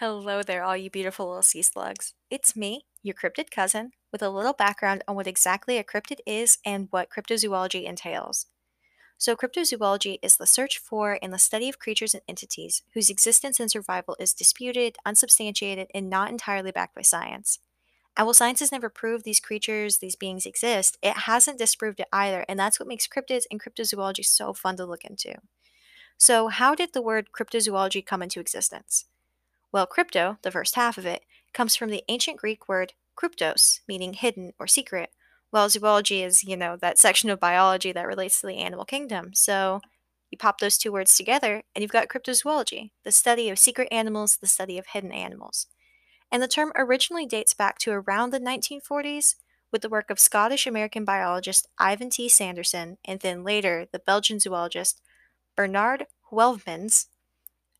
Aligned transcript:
Hello 0.00 0.44
there, 0.44 0.62
all 0.62 0.76
you 0.76 0.90
beautiful 0.90 1.26
little 1.26 1.42
sea 1.42 1.60
slugs. 1.60 2.14
It's 2.30 2.54
me, 2.54 2.86
your 3.02 3.16
cryptid 3.16 3.50
cousin, 3.50 3.90
with 4.12 4.22
a 4.22 4.30
little 4.30 4.52
background 4.52 5.02
on 5.08 5.16
what 5.16 5.26
exactly 5.26 5.76
a 5.76 5.82
cryptid 5.82 6.20
is 6.24 6.58
and 6.64 6.86
what 6.92 7.08
cryptozoology 7.10 7.82
entails. 7.82 8.46
So, 9.16 9.34
cryptozoology 9.34 10.20
is 10.22 10.36
the 10.36 10.46
search 10.46 10.78
for 10.78 11.18
and 11.20 11.32
the 11.32 11.38
study 11.40 11.68
of 11.68 11.80
creatures 11.80 12.14
and 12.14 12.22
entities 12.28 12.84
whose 12.94 13.10
existence 13.10 13.58
and 13.58 13.68
survival 13.68 14.16
is 14.20 14.34
disputed, 14.34 14.94
unsubstantiated, 15.04 15.88
and 15.92 16.08
not 16.08 16.30
entirely 16.30 16.70
backed 16.70 16.94
by 16.94 17.02
science. 17.02 17.58
And 18.16 18.24
while 18.24 18.34
science 18.34 18.60
has 18.60 18.70
never 18.70 18.88
proved 18.88 19.24
these 19.24 19.40
creatures, 19.40 19.98
these 19.98 20.14
beings 20.14 20.46
exist, 20.46 20.96
it 21.02 21.16
hasn't 21.26 21.58
disproved 21.58 21.98
it 21.98 22.08
either, 22.12 22.44
and 22.48 22.56
that's 22.56 22.78
what 22.78 22.88
makes 22.88 23.08
cryptids 23.08 23.46
and 23.50 23.60
cryptozoology 23.60 24.24
so 24.24 24.54
fun 24.54 24.76
to 24.76 24.86
look 24.86 25.04
into. 25.04 25.34
So, 26.16 26.46
how 26.46 26.76
did 26.76 26.92
the 26.92 27.02
word 27.02 27.30
cryptozoology 27.36 28.06
come 28.06 28.22
into 28.22 28.38
existence? 28.38 29.06
Well, 29.72 29.86
crypto, 29.86 30.38
the 30.42 30.50
first 30.50 30.74
half 30.74 30.98
of 30.98 31.06
it, 31.06 31.22
comes 31.52 31.76
from 31.76 31.90
the 31.90 32.04
ancient 32.08 32.38
Greek 32.38 32.68
word 32.68 32.94
kryptos, 33.16 33.80
meaning 33.86 34.14
hidden 34.14 34.52
or 34.58 34.66
secret, 34.66 35.10
while 35.50 35.68
zoology 35.68 36.22
is, 36.22 36.44
you 36.44 36.56
know, 36.56 36.76
that 36.76 36.98
section 36.98 37.30
of 37.30 37.40
biology 37.40 37.92
that 37.92 38.06
relates 38.06 38.40
to 38.40 38.46
the 38.46 38.58
animal 38.58 38.84
kingdom. 38.84 39.34
So 39.34 39.80
you 40.30 40.38
pop 40.38 40.60
those 40.60 40.78
two 40.78 40.92
words 40.92 41.16
together 41.16 41.62
and 41.74 41.82
you've 41.82 41.90
got 41.90 42.08
cryptozoology, 42.08 42.90
the 43.04 43.12
study 43.12 43.48
of 43.48 43.58
secret 43.58 43.88
animals, 43.90 44.36
the 44.36 44.46
study 44.46 44.78
of 44.78 44.88
hidden 44.88 45.12
animals. 45.12 45.66
And 46.30 46.42
the 46.42 46.48
term 46.48 46.72
originally 46.76 47.26
dates 47.26 47.54
back 47.54 47.78
to 47.78 47.92
around 47.92 48.30
the 48.30 48.40
1940s 48.40 49.36
with 49.72 49.82
the 49.82 49.88
work 49.88 50.10
of 50.10 50.18
Scottish 50.18 50.66
American 50.66 51.04
biologist 51.04 51.66
Ivan 51.78 52.10
T. 52.10 52.28
Sanderson 52.28 52.98
and 53.04 53.20
then 53.20 53.44
later 53.44 53.86
the 53.90 53.98
Belgian 53.98 54.38
zoologist 54.38 55.00
Bernard 55.56 56.06
Heuvelmans 56.30 57.06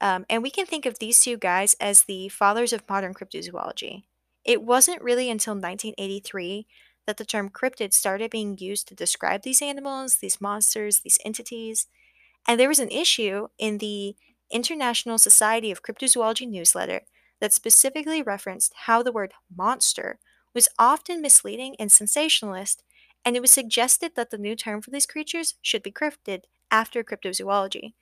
um, 0.01 0.25
and 0.31 0.43
we 0.43 0.51
can 0.51 0.67
think 0.67 0.87
of 0.87 0.99
these 0.99 1.21
two 1.21 1.37
guys 1.37 1.75
as 1.81 2.05
the 2.05 2.29
fathers 2.29 2.73
of 2.73 2.89
modern 2.89 3.15
cryptozoology. 3.15 4.05
It 4.45 4.63
wasn't 4.63 5.03
really 5.03 5.31
until 5.31 5.55
1983 5.55 6.67
that 7.07 7.17
the 7.17 7.25
term 7.25 7.51
cryptid 7.51 7.93
started 7.93 8.31
being 8.31 8.57
used 8.59 8.87
to 8.89 8.95
describe 8.95 9.43
these 9.43 9.63
animals, 9.63 10.17
these 10.17 10.41
monsters, 10.41 11.01
these 11.01 11.19
entities. 11.25 11.87
And 12.47 12.61
there 12.61 12.69
was 12.69 12.79
an 12.79 12.91
issue 12.91 13.49
in 13.59 13.79
the 13.79 14.15
International 14.51 15.19
Society 15.19 15.71
of 15.71 15.83
Cryptozoology 15.83 16.49
newsletter 16.49 17.03
that 17.41 17.53
specifically 17.53 18.23
referenced 18.23 18.73
how 18.87 19.03
the 19.03 19.13
word 19.13 19.33
monster 19.55 20.19
was 20.55 20.69
often 20.79 21.21
misleading 21.21 21.77
and 21.79 21.93
sensationalist, 21.93 22.83
and 23.25 23.37
it 23.37 23.41
was 23.41 23.51
suggested 23.51 24.13
that 24.17 24.31
the 24.31 24.39
new 24.39 24.57
term 24.57 24.81
for 24.81 24.91
these 24.91 25.07
creatures 25.07 25.55
should 25.63 25.83
be 25.83 25.93
cryptid 25.93 26.43
after 26.71 27.05
cryptozoology. 27.05 27.93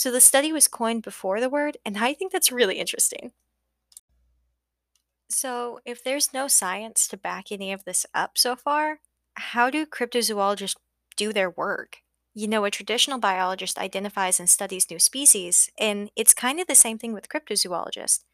So 0.00 0.10
the 0.10 0.18
study 0.22 0.50
was 0.50 0.66
coined 0.66 1.02
before 1.02 1.40
the 1.40 1.50
word, 1.50 1.76
and 1.84 1.98
I 1.98 2.14
think 2.14 2.32
that's 2.32 2.50
really 2.50 2.78
interesting. 2.78 3.34
So, 5.28 5.80
if 5.84 6.02
there's 6.02 6.32
no 6.32 6.48
science 6.48 7.06
to 7.08 7.16
back 7.16 7.52
any 7.52 7.72
of 7.72 7.84
this 7.84 8.04
up 8.14 8.36
so 8.38 8.56
far, 8.56 9.00
how 9.34 9.68
do 9.70 9.84
cryptozoologists 9.84 10.76
do 11.16 11.32
their 11.32 11.50
work? 11.50 11.98
You 12.34 12.48
know, 12.48 12.64
a 12.64 12.70
traditional 12.70 13.18
biologist 13.18 13.78
identifies 13.78 14.40
and 14.40 14.48
studies 14.48 14.90
new 14.90 14.98
species, 14.98 15.70
and 15.78 16.10
it's 16.16 16.34
kind 16.34 16.60
of 16.60 16.66
the 16.66 16.74
same 16.74 16.98
thing 16.98 17.12
with 17.12 17.28
cryptozoologists. 17.28 18.24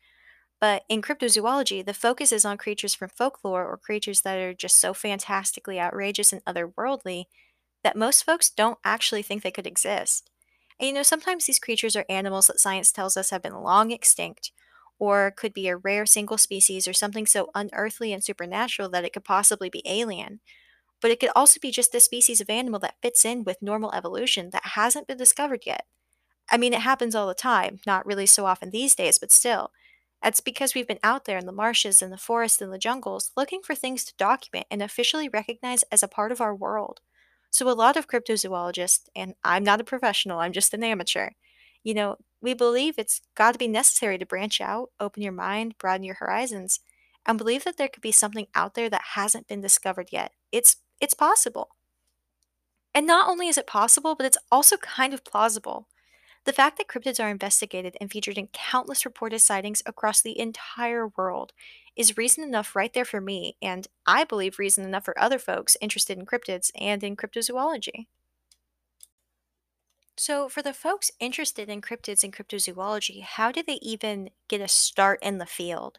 But 0.60 0.84
in 0.88 1.02
cryptozoology, 1.02 1.84
the 1.84 1.94
focus 1.94 2.32
is 2.32 2.44
on 2.44 2.58
creatures 2.58 2.94
from 2.94 3.10
folklore 3.10 3.66
or 3.66 3.76
creatures 3.78 4.22
that 4.22 4.38
are 4.38 4.54
just 4.54 4.78
so 4.78 4.94
fantastically 4.94 5.80
outrageous 5.80 6.32
and 6.32 6.44
otherworldly 6.46 7.26
that 7.84 7.96
most 7.96 8.24
folks 8.24 8.50
don't 8.50 8.78
actually 8.84 9.22
think 9.22 9.42
they 9.42 9.50
could 9.50 9.66
exist. 9.66 10.30
And 10.78 10.88
you 10.88 10.94
know, 10.94 11.02
sometimes 11.02 11.46
these 11.46 11.58
creatures 11.58 11.96
are 11.96 12.04
animals 12.08 12.46
that 12.48 12.60
science 12.60 12.92
tells 12.92 13.16
us 13.16 13.30
have 13.30 13.42
been 13.42 13.54
long 13.62 13.90
extinct, 13.90 14.52
or 14.98 15.30
could 15.30 15.52
be 15.52 15.68
a 15.68 15.76
rare 15.76 16.06
single 16.06 16.38
species 16.38 16.88
or 16.88 16.92
something 16.92 17.26
so 17.26 17.50
unearthly 17.54 18.12
and 18.12 18.24
supernatural 18.24 18.88
that 18.90 19.04
it 19.04 19.12
could 19.12 19.24
possibly 19.24 19.68
be 19.68 19.82
alien. 19.86 20.40
But 21.00 21.10
it 21.12 21.20
could 21.20 21.30
also 21.36 21.60
be 21.60 21.70
just 21.72 21.94
a 21.94 22.00
species 22.00 22.40
of 22.40 22.50
animal 22.50 22.80
that 22.80 22.96
fits 23.02 23.24
in 23.24 23.44
with 23.44 23.62
normal 23.62 23.92
evolution 23.94 24.50
that 24.50 24.66
hasn't 24.74 25.08
been 25.08 25.18
discovered 25.18 25.64
yet. 25.66 25.86
I 26.50 26.56
mean, 26.58 26.72
it 26.72 26.80
happens 26.80 27.14
all 27.14 27.26
the 27.28 27.34
time, 27.34 27.80
not 27.86 28.06
really 28.06 28.26
so 28.26 28.46
often 28.46 28.70
these 28.70 28.94
days, 28.94 29.18
but 29.18 29.32
still. 29.32 29.72
That's 30.22 30.40
because 30.40 30.74
we've 30.74 30.86
been 30.88 30.98
out 31.02 31.24
there 31.24 31.38
in 31.38 31.46
the 31.46 31.52
marshes 31.52 32.02
and 32.02 32.12
the 32.12 32.18
forests 32.18 32.60
and 32.62 32.72
the 32.72 32.78
jungles 32.78 33.32
looking 33.36 33.62
for 33.62 33.74
things 33.74 34.04
to 34.04 34.14
document 34.16 34.66
and 34.70 34.82
officially 34.82 35.28
recognize 35.28 35.82
as 35.84 36.02
a 36.02 36.08
part 36.08 36.32
of 36.32 36.40
our 36.40 36.54
world. 36.54 37.00
So, 37.50 37.68
a 37.68 37.72
lot 37.72 37.96
of 37.96 38.08
cryptozoologists, 38.08 39.08
and 39.14 39.34
I'm 39.44 39.64
not 39.64 39.80
a 39.80 39.84
professional, 39.84 40.38
I'm 40.40 40.52
just 40.52 40.74
an 40.74 40.84
amateur, 40.84 41.30
you 41.82 41.94
know, 41.94 42.16
we 42.40 42.54
believe 42.54 42.98
it's 42.98 43.22
got 43.34 43.52
to 43.52 43.58
be 43.58 43.68
necessary 43.68 44.18
to 44.18 44.26
branch 44.26 44.60
out, 44.60 44.90
open 45.00 45.22
your 45.22 45.32
mind, 45.32 45.78
broaden 45.78 46.04
your 46.04 46.16
horizons, 46.16 46.80
and 47.26 47.38
believe 47.38 47.64
that 47.64 47.76
there 47.78 47.88
could 47.88 48.02
be 48.02 48.12
something 48.12 48.46
out 48.54 48.74
there 48.74 48.90
that 48.90 49.02
hasn't 49.14 49.48
been 49.48 49.60
discovered 49.60 50.08
yet. 50.12 50.32
It's 50.52 50.76
it's 51.00 51.14
possible. 51.14 51.70
And 52.94 53.06
not 53.06 53.28
only 53.28 53.46
is 53.48 53.58
it 53.58 53.66
possible, 53.68 54.16
but 54.16 54.26
it's 54.26 54.38
also 54.50 54.76
kind 54.78 55.14
of 55.14 55.22
plausible. 55.24 55.86
The 56.46 56.52
fact 56.52 56.78
that 56.78 56.86
cryptids 56.86 57.22
are 57.22 57.28
investigated 57.28 57.96
and 58.00 58.10
featured 58.10 58.38
in 58.38 58.46
countless 58.52 59.04
reported 59.04 59.40
sightings 59.40 59.82
across 59.84 60.22
the 60.22 60.38
entire 60.38 61.08
world 61.08 61.52
is 61.96 62.16
reason 62.16 62.44
enough 62.44 62.76
right 62.76 62.92
there 62.92 63.04
for 63.04 63.20
me, 63.20 63.56
and 63.60 63.88
I 64.06 64.22
believe 64.22 64.60
reason 64.60 64.84
enough 64.84 65.04
for 65.06 65.18
other 65.18 65.40
folks 65.40 65.76
interested 65.80 66.18
in 66.18 66.24
cryptids 66.24 66.70
and 66.78 67.02
in 67.02 67.16
cryptozoology. 67.16 68.06
So, 70.16 70.48
for 70.48 70.62
the 70.62 70.72
folks 70.72 71.10
interested 71.18 71.68
in 71.68 71.82
cryptids 71.82 72.22
and 72.22 72.32
cryptozoology, 72.32 73.22
how 73.22 73.50
do 73.50 73.62
they 73.62 73.78
even 73.82 74.30
get 74.48 74.60
a 74.60 74.68
start 74.68 75.18
in 75.22 75.38
the 75.38 75.46
field? 75.46 75.98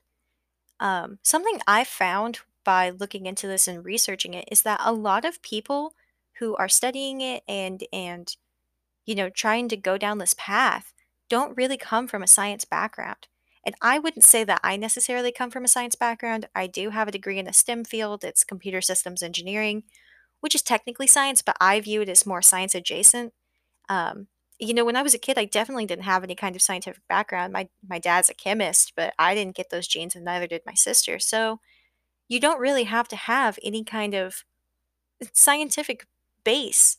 Um, 0.79 1.19
something 1.23 1.59
I 1.67 1.83
found 1.83 2.39
by 2.63 2.89
looking 2.89 3.25
into 3.25 3.47
this 3.47 3.67
and 3.67 3.83
researching 3.83 4.33
it 4.33 4.47
is 4.51 4.61
that 4.63 4.81
a 4.83 4.93
lot 4.93 5.25
of 5.25 5.41
people 5.41 5.93
who 6.39 6.55
are 6.55 6.69
studying 6.69 7.21
it 7.21 7.43
and 7.47 7.83
and 7.91 8.35
you 9.07 9.15
know, 9.15 9.29
trying 9.29 9.67
to 9.69 9.77
go 9.77 9.97
down 9.97 10.19
this 10.19 10.35
path 10.37 10.93
don't 11.29 11.57
really 11.57 11.77
come 11.77 12.07
from 12.07 12.21
a 12.21 12.27
science 12.27 12.65
background. 12.65 13.27
And 13.65 13.75
I 13.81 13.99
wouldn't 13.99 14.23
say 14.23 14.43
that 14.43 14.61
I 14.63 14.77
necessarily 14.77 15.31
come 15.31 15.49
from 15.49 15.65
a 15.65 15.67
science 15.67 15.95
background. 15.95 16.47
I 16.55 16.67
do 16.67 16.91
have 16.91 17.07
a 17.07 17.11
degree 17.11 17.39
in 17.39 17.45
the 17.45 17.53
STEM 17.53 17.85
field, 17.85 18.23
it's 18.23 18.43
computer 18.43 18.79
systems 18.81 19.23
engineering, 19.23 19.83
which 20.39 20.55
is 20.55 20.61
technically 20.61 21.07
science, 21.07 21.41
but 21.41 21.57
I 21.59 21.79
view 21.81 22.01
it 22.01 22.09
as 22.09 22.25
more 22.25 22.41
science 22.41 22.75
adjacent. 22.75 23.33
Um, 23.89 24.27
you 24.59 24.73
know, 24.73 24.85
when 24.85 24.95
I 24.95 25.01
was 25.03 25.13
a 25.13 25.19
kid, 25.19 25.37
I 25.37 25.45
definitely 25.45 25.85
didn't 25.85 26.05
have 26.05 26.23
any 26.23 26.35
kind 26.35 26.55
of 26.55 26.61
scientific 26.61 27.03
background. 27.07 27.53
My 27.53 27.69
my 27.87 27.99
dad's 27.99 28.29
a 28.29 28.33
chemist, 28.33 28.93
but 28.95 29.13
I 29.19 29.35
didn't 29.35 29.55
get 29.55 29.69
those 29.69 29.87
genes, 29.87 30.15
and 30.15 30.25
neither 30.25 30.47
did 30.47 30.61
my 30.65 30.73
sister. 30.73 31.19
So 31.19 31.59
you 32.27 32.39
don't 32.39 32.59
really 32.59 32.85
have 32.85 33.07
to 33.09 33.15
have 33.15 33.59
any 33.63 33.83
kind 33.83 34.13
of 34.15 34.43
scientific 35.33 36.05
base 36.43 36.97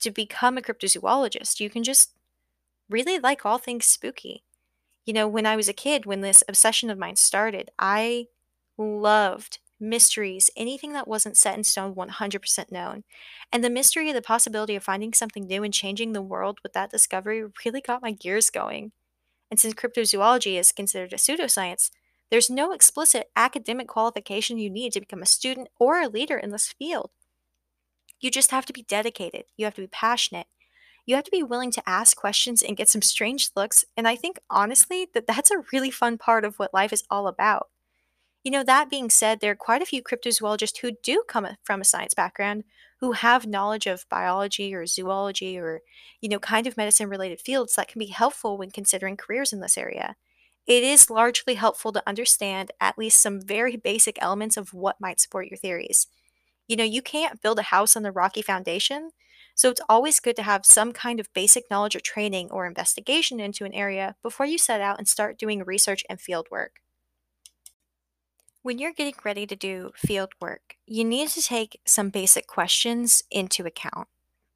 to 0.00 0.10
become 0.10 0.56
a 0.56 0.62
cryptozoologist. 0.62 1.60
You 1.60 1.70
can 1.70 1.82
just 1.82 2.12
really 2.88 3.18
like 3.18 3.44
all 3.44 3.58
things 3.58 3.86
spooky. 3.86 4.42
You 5.04 5.12
know, 5.12 5.26
when 5.26 5.46
I 5.46 5.56
was 5.56 5.68
a 5.68 5.72
kid, 5.72 6.06
when 6.06 6.20
this 6.20 6.44
obsession 6.48 6.90
of 6.90 6.98
mine 6.98 7.16
started, 7.16 7.70
I 7.78 8.26
loved 8.76 9.58
mysteries, 9.80 10.50
anything 10.56 10.92
that 10.92 11.08
wasn't 11.08 11.36
set 11.36 11.56
in 11.56 11.64
stone 11.64 11.94
100% 11.94 12.72
known. 12.72 13.04
And 13.52 13.62
the 13.62 13.70
mystery 13.70 14.08
of 14.10 14.14
the 14.14 14.22
possibility 14.22 14.76
of 14.76 14.82
finding 14.82 15.12
something 15.12 15.46
new 15.46 15.62
and 15.62 15.72
changing 15.72 16.12
the 16.12 16.22
world 16.22 16.58
with 16.62 16.72
that 16.72 16.90
discovery 16.90 17.44
really 17.64 17.80
got 17.80 18.02
my 18.02 18.10
gears 18.10 18.50
going. 18.50 18.92
And 19.50 19.58
since 19.58 19.74
cryptozoology 19.74 20.58
is 20.58 20.72
considered 20.72 21.12
a 21.12 21.16
pseudoscience, 21.16 21.90
there's 22.30 22.50
no 22.50 22.72
explicit 22.72 23.30
academic 23.36 23.88
qualification 23.88 24.58
you 24.58 24.68
need 24.68 24.92
to 24.92 25.00
become 25.00 25.22
a 25.22 25.26
student 25.26 25.68
or 25.78 26.00
a 26.00 26.08
leader 26.08 26.36
in 26.36 26.50
this 26.50 26.68
field. 26.68 27.10
You 28.20 28.30
just 28.30 28.50
have 28.50 28.66
to 28.66 28.72
be 28.72 28.82
dedicated. 28.82 29.44
You 29.56 29.64
have 29.64 29.74
to 29.74 29.82
be 29.82 29.88
passionate. 29.88 30.46
You 31.06 31.14
have 31.14 31.24
to 31.24 31.30
be 31.30 31.42
willing 31.42 31.70
to 31.72 31.88
ask 31.88 32.16
questions 32.16 32.62
and 32.62 32.76
get 32.76 32.88
some 32.88 33.02
strange 33.02 33.50
looks. 33.56 33.84
And 33.96 34.06
I 34.06 34.14
think, 34.14 34.38
honestly, 34.50 35.08
that 35.14 35.26
that's 35.26 35.50
a 35.50 35.64
really 35.72 35.90
fun 35.90 36.18
part 36.18 36.44
of 36.44 36.58
what 36.58 36.74
life 36.74 36.92
is 36.92 37.04
all 37.10 37.28
about. 37.28 37.68
You 38.44 38.50
know, 38.50 38.62
that 38.62 38.90
being 38.90 39.10
said, 39.10 39.40
there 39.40 39.52
are 39.52 39.56
quite 39.56 39.82
a 39.82 39.86
few 39.86 40.02
cryptozoologists 40.02 40.78
who 40.78 40.92
do 41.02 41.22
come 41.28 41.46
from 41.64 41.80
a 41.80 41.84
science 41.84 42.14
background 42.14 42.64
who 43.00 43.12
have 43.12 43.46
knowledge 43.46 43.86
of 43.86 44.06
biology 44.10 44.74
or 44.74 44.86
zoology 44.86 45.58
or, 45.58 45.80
you 46.20 46.28
know, 46.28 46.38
kind 46.38 46.66
of 46.66 46.76
medicine 46.76 47.08
related 47.08 47.40
fields 47.40 47.74
that 47.74 47.88
can 47.88 47.98
be 47.98 48.06
helpful 48.06 48.58
when 48.58 48.70
considering 48.70 49.16
careers 49.16 49.52
in 49.52 49.60
this 49.60 49.78
area. 49.78 50.16
It 50.66 50.82
is 50.84 51.08
largely 51.10 51.54
helpful 51.54 51.92
to 51.92 52.02
understand 52.06 52.70
at 52.80 52.98
least 52.98 53.20
some 53.20 53.40
very 53.40 53.76
basic 53.76 54.18
elements 54.20 54.56
of 54.56 54.74
what 54.74 55.00
might 55.00 55.20
support 55.20 55.48
your 55.48 55.56
theories. 55.56 56.06
You 56.68 56.76
know, 56.76 56.84
you 56.84 57.02
can't 57.02 57.42
build 57.42 57.58
a 57.58 57.62
house 57.62 57.96
on 57.96 58.06
a 58.06 58.12
rocky 58.12 58.42
foundation, 58.42 59.10
so 59.54 59.70
it's 59.70 59.80
always 59.88 60.20
good 60.20 60.36
to 60.36 60.42
have 60.42 60.64
some 60.66 60.92
kind 60.92 61.18
of 61.18 61.32
basic 61.32 61.68
knowledge 61.70 61.96
or 61.96 62.00
training 62.00 62.50
or 62.50 62.66
investigation 62.66 63.40
into 63.40 63.64
an 63.64 63.74
area 63.74 64.14
before 64.22 64.46
you 64.46 64.58
set 64.58 64.80
out 64.80 64.98
and 64.98 65.08
start 65.08 65.38
doing 65.38 65.64
research 65.64 66.04
and 66.08 66.20
field 66.20 66.46
work. 66.50 66.76
When 68.62 68.78
you're 68.78 68.92
getting 68.92 69.14
ready 69.24 69.46
to 69.46 69.56
do 69.56 69.92
field 69.96 70.32
work, 70.40 70.76
you 70.86 71.04
need 71.04 71.28
to 71.30 71.42
take 71.42 71.80
some 71.86 72.10
basic 72.10 72.46
questions 72.46 73.22
into 73.30 73.64
account. 73.64 74.08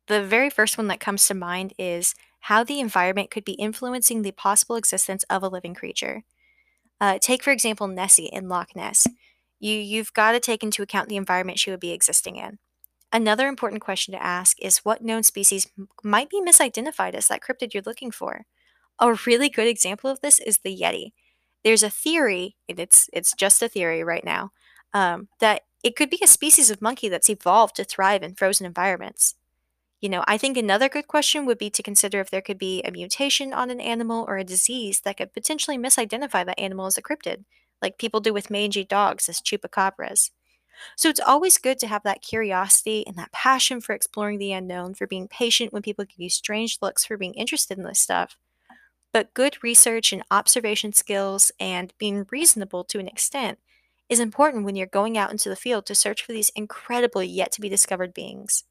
The 0.08 0.22
very 0.22 0.50
first 0.50 0.76
one 0.76 0.88
that 0.88 1.00
comes 1.00 1.26
to 1.26 1.34
mind 1.34 1.72
is 1.78 2.14
how 2.40 2.64
the 2.64 2.80
environment 2.80 3.30
could 3.30 3.44
be 3.44 3.52
influencing 3.52 4.22
the 4.22 4.32
possible 4.32 4.76
existence 4.76 5.24
of 5.30 5.42
a 5.42 5.48
living 5.48 5.74
creature. 5.74 6.24
Uh, 7.00 7.18
take, 7.20 7.42
for 7.42 7.50
example, 7.50 7.88
Nessie 7.88 8.26
in 8.26 8.48
Loch 8.48 8.76
Ness. 8.76 9.06
You, 9.62 9.76
you've 9.76 10.12
got 10.12 10.32
to 10.32 10.40
take 10.40 10.64
into 10.64 10.82
account 10.82 11.08
the 11.08 11.16
environment 11.16 11.60
she 11.60 11.70
would 11.70 11.78
be 11.78 11.92
existing 11.92 12.34
in. 12.34 12.58
Another 13.12 13.46
important 13.46 13.80
question 13.80 14.12
to 14.12 14.22
ask 14.22 14.60
is 14.60 14.78
what 14.78 15.04
known 15.04 15.22
species 15.22 15.70
might 16.02 16.28
be 16.28 16.42
misidentified 16.42 17.14
as 17.14 17.28
that 17.28 17.42
cryptid 17.42 17.72
you're 17.72 17.84
looking 17.86 18.10
for? 18.10 18.44
A 18.98 19.16
really 19.24 19.48
good 19.48 19.68
example 19.68 20.10
of 20.10 20.20
this 20.20 20.40
is 20.40 20.58
the 20.58 20.76
Yeti. 20.76 21.12
There's 21.62 21.84
a 21.84 21.90
theory, 21.90 22.56
and 22.68 22.80
it's 22.80 23.08
it's 23.12 23.34
just 23.34 23.62
a 23.62 23.68
theory 23.68 24.02
right 24.02 24.24
now, 24.24 24.50
um, 24.92 25.28
that 25.38 25.62
it 25.84 25.94
could 25.94 26.10
be 26.10 26.18
a 26.24 26.26
species 26.26 26.68
of 26.68 26.82
monkey 26.82 27.08
that's 27.08 27.30
evolved 27.30 27.76
to 27.76 27.84
thrive 27.84 28.24
in 28.24 28.34
frozen 28.34 28.66
environments. 28.66 29.36
You 30.00 30.08
know, 30.08 30.24
I 30.26 30.38
think 30.38 30.56
another 30.56 30.88
good 30.88 31.06
question 31.06 31.46
would 31.46 31.58
be 31.58 31.70
to 31.70 31.82
consider 31.84 32.18
if 32.18 32.30
there 32.30 32.42
could 32.42 32.58
be 32.58 32.82
a 32.82 32.90
mutation 32.90 33.52
on 33.52 33.70
an 33.70 33.80
animal 33.80 34.24
or 34.26 34.38
a 34.38 34.44
disease 34.44 35.02
that 35.02 35.18
could 35.18 35.32
potentially 35.32 35.78
misidentify 35.78 36.44
that 36.44 36.58
animal 36.58 36.86
as 36.86 36.98
a 36.98 37.02
cryptid, 37.02 37.44
like 37.82 37.98
people 37.98 38.20
do 38.20 38.32
with 38.32 38.50
mangy 38.50 38.84
dogs 38.84 39.28
as 39.28 39.40
chupacabras. 39.40 40.30
So 40.96 41.08
it's 41.08 41.20
always 41.20 41.58
good 41.58 41.78
to 41.80 41.86
have 41.86 42.02
that 42.04 42.22
curiosity 42.22 43.06
and 43.06 43.16
that 43.16 43.32
passion 43.32 43.80
for 43.80 43.94
exploring 43.94 44.38
the 44.38 44.52
unknown, 44.52 44.94
for 44.94 45.06
being 45.06 45.28
patient 45.28 45.72
when 45.72 45.82
people 45.82 46.04
give 46.04 46.18
you 46.18 46.30
strange 46.30 46.78
looks, 46.80 47.04
for 47.04 47.16
being 47.16 47.34
interested 47.34 47.76
in 47.76 47.84
this 47.84 48.00
stuff. 48.00 48.36
But 49.12 49.34
good 49.34 49.62
research 49.62 50.12
and 50.12 50.22
observation 50.30 50.92
skills 50.92 51.52
and 51.60 51.92
being 51.98 52.26
reasonable 52.30 52.84
to 52.84 52.98
an 52.98 53.08
extent 53.08 53.58
is 54.08 54.20
important 54.20 54.64
when 54.64 54.76
you're 54.76 54.86
going 54.86 55.18
out 55.18 55.30
into 55.30 55.48
the 55.48 55.56
field 55.56 55.86
to 55.86 55.94
search 55.94 56.24
for 56.24 56.32
these 56.32 56.50
incredible 56.56 57.22
yet 57.22 57.52
to 57.52 57.60
be 57.60 57.68
discovered 57.68 58.14
beings. 58.14 58.64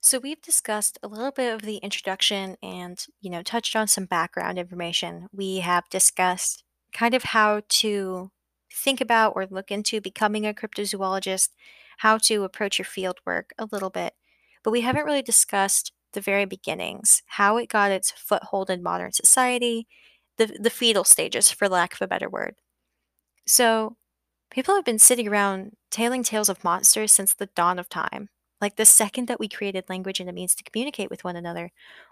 So 0.00 0.18
we've 0.18 0.42
discussed 0.42 0.98
a 1.02 1.08
little 1.08 1.30
bit 1.30 1.54
of 1.54 1.62
the 1.62 1.78
introduction 1.78 2.56
and, 2.62 3.02
you 3.22 3.30
know, 3.30 3.42
touched 3.42 3.74
on 3.74 3.88
some 3.88 4.04
background 4.04 4.58
information. 4.58 5.28
We 5.32 5.60
have 5.60 5.88
discussed 5.88 6.62
kind 6.94 7.14
of 7.14 7.24
how 7.24 7.62
to 7.68 8.32
think 8.72 9.00
about 9.02 9.34
or 9.36 9.46
look 9.46 9.70
into 9.72 10.00
becoming 10.00 10.46
a 10.46 10.54
cryptozoologist, 10.54 11.50
how 11.98 12.18
to 12.18 12.44
approach 12.44 12.78
your 12.78 12.86
field 12.86 13.18
work 13.26 13.52
a 13.58 13.68
little 13.72 13.90
bit. 13.90 14.14
But 14.64 14.72
we 14.72 14.82
haven't 14.82 15.04
really 15.06 15.22
discussed 15.22 15.92
the 16.14 16.20
very 16.22 16.46
beginnings, 16.46 17.22
how 17.26 17.56
it 17.58 17.68
got 17.68 17.92
its 17.92 18.12
foothold 18.12 18.70
in 18.70 18.82
modern 18.82 19.12
society, 19.12 19.86
the 20.38 20.46
the 20.60 20.70
fetal 20.70 21.04
stages 21.04 21.50
for 21.50 21.68
lack 21.68 21.94
of 21.94 22.02
a 22.02 22.08
better 22.08 22.28
word. 22.30 22.56
So, 23.46 23.96
people 24.50 24.74
have 24.76 24.84
been 24.84 24.98
sitting 24.98 25.28
around 25.28 25.76
telling 25.90 26.22
tales 26.24 26.48
of 26.50 26.64
monsters 26.64 27.12
since 27.12 27.34
the 27.34 27.46
dawn 27.56 27.78
of 27.78 27.88
time. 27.88 28.30
Like 28.60 28.76
the 28.76 28.86
second 28.86 29.28
that 29.28 29.40
we 29.40 29.48
created 29.48 29.88
language 29.88 30.20
and 30.20 30.30
a 30.30 30.32
means 30.32 30.54
to 30.54 30.64
communicate 30.64 31.10
with 31.10 31.24
one 31.24 31.36
another, 31.36 31.70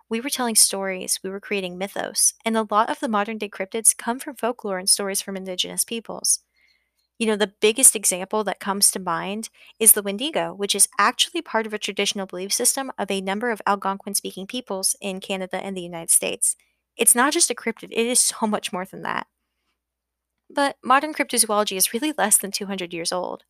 we 0.09 0.21
were 0.21 0.31
telling 0.31 0.55
stories, 0.55 1.19
we 1.23 1.31
were 1.31 1.41
creating 1.41 1.79
mythos, 1.79 2.35
and 2.45 2.57
a 2.57 2.67
lot 2.71 2.91
of 2.91 3.01
the 3.01 3.09
modern 3.09 3.39
day 3.39 3.49
cryptids 3.49 3.97
come 3.97 4.19
from 4.19 4.37
folklore 4.37 4.79
and 4.79 4.89
stories 4.91 5.23
from 5.23 5.37
indigenous 5.37 5.85
peoples. 5.85 6.41
You 7.19 7.27
know, 7.27 7.37
the 7.37 7.53
biggest 7.61 7.95
example 7.95 8.45
that 8.45 8.61
comes 8.61 8.91
to 8.91 8.99
mind 9.01 9.49
is 9.79 9.93
the 9.93 10.03
Wendigo, 10.03 10.53
which 10.55 10.75
is 10.75 10.89
actually 10.99 11.43
part 11.43 11.67
of 11.67 11.73
a 11.75 11.79
traditional 11.79 12.27
belief 12.27 12.53
system 12.53 12.91
of 12.99 13.11
a 13.11 13.21
number 13.21 13.51
of 13.51 13.63
Algonquin 13.67 14.15
speaking 14.15 14.47
peoples 14.47 14.97
in 15.01 15.21
Canada 15.21 15.57
and 15.57 15.77
the 15.77 15.83
United 15.83 16.11
States. 16.11 16.57
It's 16.97 17.15
not 17.15 17.33
just 17.33 17.51
a 17.51 17.55
cryptid, 17.55 17.91
it 17.93 18.07
is 18.07 18.21
so 18.21 18.47
much 18.47 18.73
more 18.73 18.85
than 18.85 19.03
that. 19.03 19.27
But 20.49 20.77
modern 20.85 21.15
cryptozoology 21.15 21.77
is 21.77 21.93
really 21.93 22.13
less 22.13 22.37
than 22.39 22.53
200 22.53 22.95
years 22.95 23.11
old. 23.11 23.43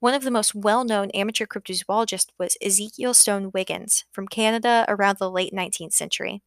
One 0.00 0.14
of 0.14 0.22
the 0.22 0.30
most 0.30 0.54
well 0.54 0.84
known 0.84 1.10
amateur 1.10 1.44
cryptozoologists 1.44 2.28
was 2.38 2.56
Ezekiel 2.62 3.14
Stone 3.14 3.50
Wiggins 3.52 4.04
from 4.12 4.28
Canada 4.28 4.84
around 4.88 5.18
the 5.18 5.30
late 5.30 5.52
19th 5.52 5.92
century. 5.92 6.42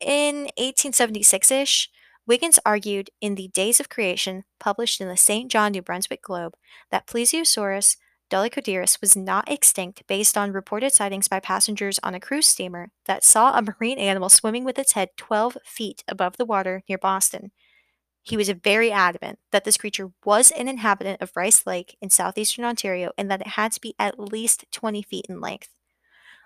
In 0.00 0.44
1876 0.56 1.50
ish, 1.50 1.90
Wiggins 2.26 2.58
argued 2.64 3.10
in 3.20 3.34
The 3.34 3.48
Days 3.48 3.80
of 3.80 3.88
Creation, 3.88 4.44
published 4.60 5.00
in 5.00 5.08
the 5.08 5.16
St. 5.16 5.50
John, 5.50 5.72
New 5.72 5.82
Brunswick 5.82 6.22
Globe, 6.22 6.54
that 6.90 7.06
Plesiosaurus 7.06 7.96
dolichodeirus 8.30 9.00
was 9.00 9.16
not 9.16 9.50
extinct 9.50 10.06
based 10.06 10.36
on 10.36 10.52
reported 10.52 10.92
sightings 10.92 11.28
by 11.28 11.40
passengers 11.40 11.98
on 12.02 12.14
a 12.14 12.20
cruise 12.20 12.46
steamer 12.46 12.90
that 13.06 13.24
saw 13.24 13.56
a 13.56 13.62
marine 13.62 13.98
animal 13.98 14.28
swimming 14.28 14.64
with 14.64 14.78
its 14.78 14.92
head 14.92 15.10
12 15.16 15.56
feet 15.64 16.04
above 16.06 16.36
the 16.36 16.44
water 16.44 16.82
near 16.88 16.98
Boston. 16.98 17.50
He 18.22 18.36
was 18.36 18.50
very 18.50 18.92
adamant 18.92 19.38
that 19.52 19.64
this 19.64 19.76
creature 19.76 20.10
was 20.24 20.50
an 20.50 20.68
inhabitant 20.68 21.22
of 21.22 21.36
Rice 21.36 21.66
Lake 21.66 21.96
in 22.00 22.10
southeastern 22.10 22.64
Ontario 22.64 23.12
and 23.16 23.30
that 23.30 23.40
it 23.40 23.46
had 23.48 23.72
to 23.72 23.80
be 23.80 23.94
at 23.98 24.18
least 24.18 24.66
20 24.72 25.02
feet 25.02 25.26
in 25.28 25.40
length. 25.40 25.70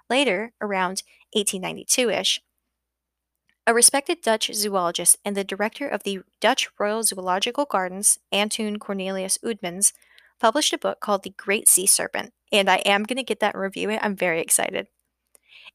Later, 0.09 0.53
around 0.61 1.03
1892 1.33 2.11
ish, 2.11 2.41
a 3.67 3.73
respected 3.73 4.21
Dutch 4.23 4.51
zoologist 4.53 5.19
and 5.25 5.37
the 5.37 5.45
director 5.45 5.87
of 5.87 6.03
the 6.03 6.21
Dutch 6.41 6.69
Royal 6.79 7.05
Zoological 7.05 7.65
Gardens, 7.65 8.19
Antoon 8.33 8.79
Cornelius 8.79 9.39
Oudemans, 9.45 9.93
published 10.41 10.73
a 10.73 10.79
book 10.79 10.99
called 10.99 11.23
The 11.23 11.35
Great 11.37 11.69
Sea 11.69 11.87
Serpent, 11.87 12.33
and 12.51 12.69
I 12.69 12.77
am 12.79 13.05
going 13.05 13.19
to 13.19 13.23
get 13.23 13.39
that 13.41 13.55
and 13.55 13.63
review 13.63 13.89
it. 13.91 14.01
I'm 14.03 14.17
very 14.17 14.41
excited. 14.41 14.89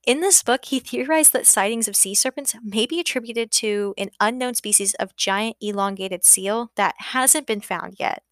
In 0.06 0.22
this 0.22 0.42
book, 0.42 0.66
he 0.66 0.80
theorized 0.80 1.34
that 1.34 1.46
sightings 1.46 1.88
of 1.88 1.96
sea 1.96 2.16
serpents 2.16 2.56
may 2.64 2.86
be 2.86 3.00
attributed 3.00 3.52
to 3.54 3.94
an 3.98 4.10
unknown 4.20 4.56
species 4.56 4.94
of 4.96 5.16
giant 5.18 5.58
elongated 5.60 6.24
seal 6.24 6.72
that 6.76 6.96
hasn't 6.98 7.48
been 7.48 7.62
found 7.62 7.98
yet. 8.00 8.24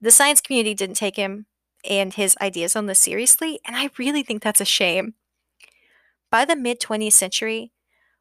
The 0.00 0.10
science 0.10 0.42
community 0.42 0.74
didn't 0.74 0.96
take 0.96 1.16
him 1.16 1.46
and 1.88 2.12
his 2.12 2.36
ideas 2.40 2.76
on 2.76 2.86
this 2.86 2.98
seriously, 2.98 3.60
and 3.64 3.76
I 3.76 3.90
really 3.98 4.22
think 4.22 4.42
that's 4.42 4.60
a 4.60 4.66
shame. 4.66 5.14
By 6.30 6.44
the 6.44 6.56
mid 6.56 6.80
20th 6.80 7.12
century, 7.12 7.72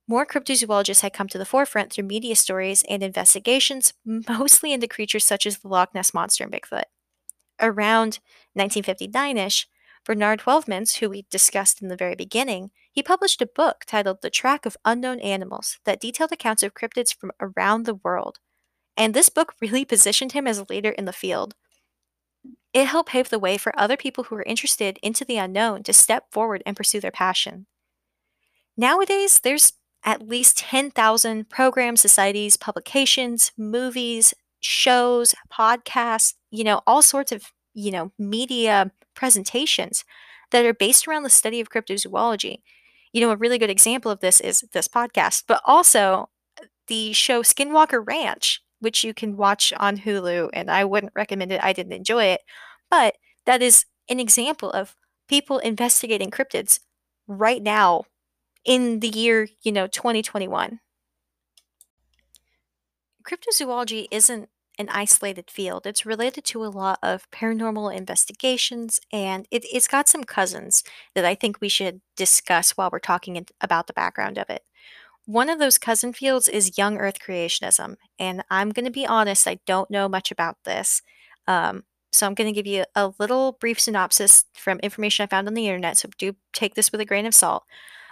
more 0.08 0.26
cryptozoologists 0.26 1.02
had 1.02 1.14
come 1.14 1.28
to 1.30 1.38
the 1.38 1.46
forefront 1.46 1.92
through 1.92 2.06
media 2.06 2.36
stories 2.36 2.84
and 2.90 3.02
investigations, 3.02 3.94
mostly 4.06 4.74
into 4.74 4.88
creatures 4.88 5.26
such 5.26 5.46
as 5.46 5.58
the 5.58 5.68
Loch 5.68 5.94
Ness 5.96 6.14
Monster 6.14 6.44
and 6.44 6.54
Bigfoot. 6.54 6.84
Around 7.60 8.20
1959 8.54 9.38
ish, 9.38 9.68
Bernard 10.06 10.42
Heuvelmans, 10.42 10.98
who 10.98 11.10
we 11.10 11.26
discussed 11.30 11.82
in 11.82 11.88
the 11.88 11.96
very 11.96 12.16
beginning, 12.16 12.72
he 12.92 13.02
published 13.02 13.42
a 13.42 13.46
book 13.48 13.84
titled 13.88 14.22
The 14.22 14.30
Track 14.30 14.66
of 14.66 14.78
Unknown 14.84 15.20
Animals 15.20 15.80
that 15.86 16.02
detailed 16.02 16.32
accounts 16.32 16.62
of 16.62 16.74
cryptids 16.74 17.16
from 17.16 17.32
around 17.40 17.86
the 17.86 17.96
world. 17.96 18.40
And 18.98 19.14
this 19.14 19.30
book 19.30 19.54
really 19.62 19.86
positioned 19.86 20.34
him 20.34 20.46
as 20.46 20.58
a 20.58 20.66
leader 20.70 20.92
in 20.92 21.06
the 21.06 21.14
field. 21.14 21.56
It 22.74 22.88
helped 22.88 23.10
pave 23.10 23.30
the 23.30 23.40
way 23.40 23.58
for 23.58 23.78
other 23.80 23.96
people 23.96 24.26
who 24.26 24.36
were 24.36 24.44
interested 24.44 25.00
into 25.02 25.24
the 25.24 25.38
unknown 25.38 25.84
to 25.84 25.94
step 25.94 26.26
forward 26.32 26.64
and 26.66 26.76
pursue 26.76 27.00
their 27.00 27.12
passion. 27.12 27.68
Nowadays, 28.76 29.40
there's 29.40 29.74
at 30.04 30.28
least 30.28 30.58
10,000 30.58 31.50
programs, 31.50 32.02
societies, 32.02 32.58
publications, 32.58 33.52
movies, 33.58 34.34
shows, 34.60 35.36
podcasts, 35.52 36.34
you 36.52 36.64
know, 36.64 36.82
all 36.86 37.02
sorts 37.02 37.32
of, 37.32 37.52
you 37.74 37.92
know, 37.92 38.12
media 38.18 38.92
presentations 39.16 40.04
that 40.52 40.66
are 40.66 40.74
based 40.74 41.08
around 41.08 41.24
the 41.24 41.30
study 41.30 41.60
of 41.60 41.70
cryptozoology. 41.70 42.62
You 43.12 43.22
know, 43.22 43.32
a 43.32 43.38
really 43.38 43.58
good 43.58 43.70
example 43.70 44.12
of 44.12 44.20
this 44.20 44.40
is 44.42 44.64
this 44.74 44.88
podcast, 44.88 45.44
but 45.48 45.62
also 45.66 46.30
uh, 46.62 46.66
the 46.88 47.14
show 47.14 47.42
Skinwalker 47.44 48.06
Ranch, 48.06 48.62
which 48.80 49.04
you 49.04 49.14
can 49.14 49.38
watch 49.38 49.74
on 49.78 49.98
Hulu, 50.00 50.50
and 50.54 50.70
I 50.72 50.84
wouldn't 50.86 51.14
recommend 51.16 51.52
it. 51.52 51.64
I 51.64 51.74
didn't 51.74 51.94
enjoy 51.94 52.26
it, 52.26 52.42
but 52.90 53.16
that 53.46 53.62
is 53.62 53.86
an 54.10 54.20
example 54.20 54.72
of 54.72 54.96
people 55.28 55.60
investigating 55.60 56.32
cryptids 56.32 56.80
right 57.28 57.62
now 57.62 58.04
in 58.66 59.00
the 59.00 59.10
year, 59.10 59.48
you 59.64 59.72
know, 59.72 59.88
2021. 59.88 60.80
Cryptozoology 63.24 64.08
isn't 64.12 64.50
an 64.80 64.90
isolated 64.90 65.52
field. 65.52 65.86
It's 65.86 66.06
related 66.06 66.44
to 66.46 66.64
a 66.64 66.68
lot 66.68 67.00
of 67.04 67.30
paranormal 67.32 67.96
investigations, 67.96 69.00
and 69.12 69.48
it, 69.52 69.66
it's 69.72 69.88
got 69.88 70.10
some 70.10 70.24
cousins 70.24 70.84
that 71.16 71.26
I 71.26 71.36
think 71.36 71.62
we 71.62 71.70
should 71.70 72.02
discuss 72.16 72.72
while 72.72 72.90
we're 72.92 73.00
talking 73.00 73.46
about 73.62 73.88
the 73.88 73.94
background 73.94 74.38
of 74.38 74.50
it. 74.50 74.64
One 75.26 75.50
of 75.50 75.60
those 75.60 75.78
cousin 75.78 76.12
fields 76.12 76.50
is 76.50 76.78
young 76.78 76.98
Earth 76.98 77.20
creationism, 77.20 77.96
and 78.20 78.44
I'm 78.50 78.72
going 78.72 78.86
to 78.86 78.92
be 78.92 79.08
honest, 79.08 79.48
I 79.48 79.60
don't 79.66 79.90
know 79.90 80.10
much 80.10 80.32
about 80.32 80.58
this. 80.66 81.02
Um, 81.48 81.84
so 82.12 82.28
I'm 82.28 82.34
going 82.34 82.54
to 82.54 82.56
give 82.56 82.68
you 82.68 82.86
a 82.96 83.14
little 83.20 83.54
brief 83.54 83.80
synopsis 83.80 84.46
from 84.54 84.80
information 84.80 85.24
I 85.24 85.28
found 85.28 85.48
on 85.48 85.54
the 85.54 85.68
internet, 85.68 85.98
so 85.98 86.10
do 86.18 86.36
take 86.52 86.76
this 86.76 86.92
with 86.92 87.02
a 87.02 87.06
grain 87.06 87.26
of 87.26 87.34
salt. 87.34 87.64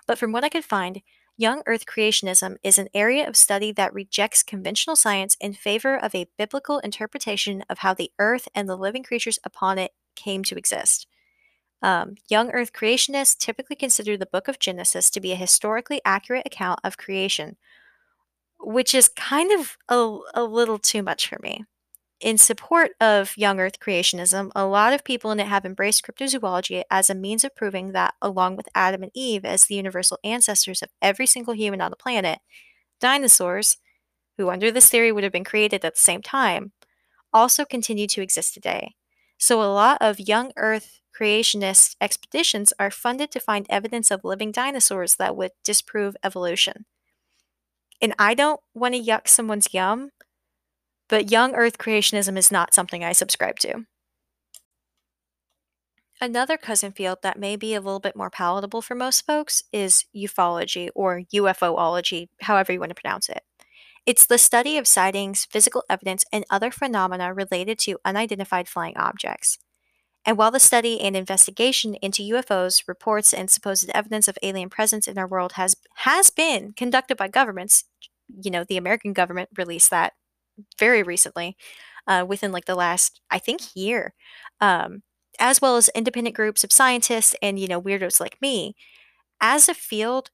But 0.07 0.17
from 0.17 0.31
what 0.31 0.43
I 0.43 0.49
could 0.49 0.65
find, 0.65 1.01
young 1.41 1.63
Earth 1.65 1.87
creationism 1.87 2.57
is 2.63 2.77
an 2.77 2.87
area 2.93 3.27
of 3.27 3.35
study 3.35 3.71
that 3.71 3.93
rejects 3.95 4.43
conventional 4.43 4.95
science 4.95 5.35
in 5.41 5.53
favor 5.53 5.97
of 5.97 6.13
a 6.13 6.29
biblical 6.37 6.77
interpretation 6.79 7.63
of 7.67 7.79
how 7.79 7.95
the 7.95 8.11
Earth 8.19 8.47
and 8.53 8.69
the 8.69 8.75
living 8.75 9.01
creatures 9.01 9.39
upon 9.43 9.79
it 9.79 9.91
came 10.15 10.43
to 10.43 10.55
exist. 10.55 11.07
Um, 11.81 12.13
young 12.29 12.51
Earth 12.51 12.73
creationists 12.73 13.35
typically 13.35 13.75
consider 13.75 14.15
the 14.15 14.27
book 14.27 14.47
of 14.47 14.59
Genesis 14.59 15.09
to 15.09 15.19
be 15.19 15.31
a 15.31 15.35
historically 15.35 15.99
accurate 16.05 16.45
account 16.45 16.79
of 16.83 16.97
creation, 16.97 17.57
which 18.59 18.93
is 18.93 19.09
kind 19.09 19.51
of 19.51 19.77
a, 19.89 20.19
a 20.35 20.43
little 20.43 20.77
too 20.77 21.01
much 21.01 21.27
for 21.27 21.39
me 21.41 21.65
in 22.21 22.37
support 22.37 22.91
of 23.01 23.35
young 23.35 23.59
Earth 23.59 23.79
creationism, 23.79 24.51
a 24.55 24.65
lot 24.65 24.93
of 24.93 25.03
people 25.03 25.31
in 25.31 25.39
it 25.39 25.47
have 25.47 25.65
embraced 25.65 26.05
cryptozoology 26.05 26.83
as 26.89 27.09
a 27.09 27.15
means 27.15 27.43
of 27.43 27.55
proving 27.55 27.91
that, 27.91 28.13
along 28.21 28.55
with 28.55 28.69
Adam 28.75 29.03
and 29.03 29.11
Eve 29.13 29.43
as 29.43 29.63
the 29.63 29.75
universal 29.75 30.19
ancestors 30.23 30.81
of 30.81 30.89
every 31.01 31.25
single 31.25 31.53
human 31.53 31.81
on 31.81 31.91
the 31.91 31.97
planet, 31.97 32.39
dinosaurs, 32.99 33.77
who 34.37 34.49
under 34.49 34.71
this 34.71 34.89
theory 34.89 35.11
would 35.11 35.23
have 35.23 35.33
been 35.33 35.43
created 35.43 35.83
at 35.83 35.95
the 35.95 35.99
same 35.99 36.21
time, 36.21 36.71
also 37.33 37.65
continue 37.65 38.07
to 38.07 38.21
exist 38.21 38.53
today. 38.53 38.95
So 39.37 39.61
a 39.61 39.73
lot 39.73 39.97
of 40.01 40.19
young 40.19 40.51
Earth 40.57 41.01
creationist 41.19 41.95
expeditions 41.99 42.73
are 42.79 42.91
funded 42.91 43.31
to 43.31 43.39
find 43.39 43.65
evidence 43.69 44.11
of 44.11 44.23
living 44.23 44.51
dinosaurs 44.51 45.15
that 45.15 45.35
would 45.35 45.51
disprove 45.63 46.15
evolution. 46.23 46.85
And 48.01 48.15
I 48.17 48.33
don't 48.33 48.61
want 48.73 48.95
to 48.95 49.01
yuck 49.01 49.27
someone's 49.27 49.73
yum, 49.73 50.11
but 51.11 51.29
young 51.29 51.53
Earth 51.53 51.77
creationism 51.77 52.37
is 52.37 52.51
not 52.51 52.73
something 52.73 53.03
I 53.03 53.11
subscribe 53.11 53.59
to. 53.59 53.85
Another 56.21 56.55
cousin 56.55 56.93
field 56.93 57.17
that 57.21 57.37
may 57.37 57.55
be 57.57 57.73
a 57.73 57.81
little 57.81 57.99
bit 57.99 58.15
more 58.15 58.29
palatable 58.29 58.81
for 58.81 58.95
most 58.95 59.25
folks 59.25 59.63
is 59.73 60.05
ufology 60.15 60.89
or 60.95 61.23
UFOlogy, 61.33 62.29
however 62.41 62.71
you 62.71 62.79
want 62.79 62.91
to 62.91 63.01
pronounce 63.01 63.27
it. 63.27 63.43
It's 64.05 64.25
the 64.25 64.37
study 64.37 64.77
of 64.77 64.87
sightings, 64.87 65.45
physical 65.45 65.83
evidence, 65.89 66.23
and 66.31 66.45
other 66.49 66.71
phenomena 66.71 67.33
related 67.33 67.77
to 67.79 67.99
unidentified 68.05 68.69
flying 68.69 68.95
objects. 68.95 69.57
And 70.23 70.37
while 70.37 70.51
the 70.51 70.59
study 70.59 71.01
and 71.01 71.17
investigation 71.17 71.95
into 71.95 72.23
UFOs, 72.35 72.87
reports, 72.87 73.33
and 73.33 73.49
supposed 73.49 73.89
evidence 73.93 74.27
of 74.27 74.37
alien 74.41 74.69
presence 74.69 75.07
in 75.07 75.17
our 75.17 75.27
world 75.27 75.53
has 75.53 75.75
has 75.95 76.29
been 76.29 76.73
conducted 76.73 77.17
by 77.17 77.27
governments, 77.27 77.83
you 78.41 78.51
know, 78.51 78.63
the 78.63 78.77
American 78.77 79.11
government 79.11 79.49
released 79.57 79.89
that 79.89 80.13
very 80.79 81.03
recently, 81.03 81.57
uh, 82.07 82.25
within 82.27 82.51
like 82.51 82.65
the 82.65 82.75
last, 82.75 83.21
I 83.29 83.39
think, 83.39 83.61
year. 83.75 84.13
Um, 84.59 85.03
as 85.39 85.61
well 85.61 85.77
as 85.77 85.89
independent 85.95 86.35
groups 86.35 86.63
of 86.63 86.71
scientists 86.71 87.35
and, 87.41 87.57
you 87.59 87.67
know, 87.67 87.81
weirdos 87.81 88.19
like 88.19 88.37
me. 88.41 88.75
As 89.41 89.69
a 89.69 89.73
field, 89.73 90.29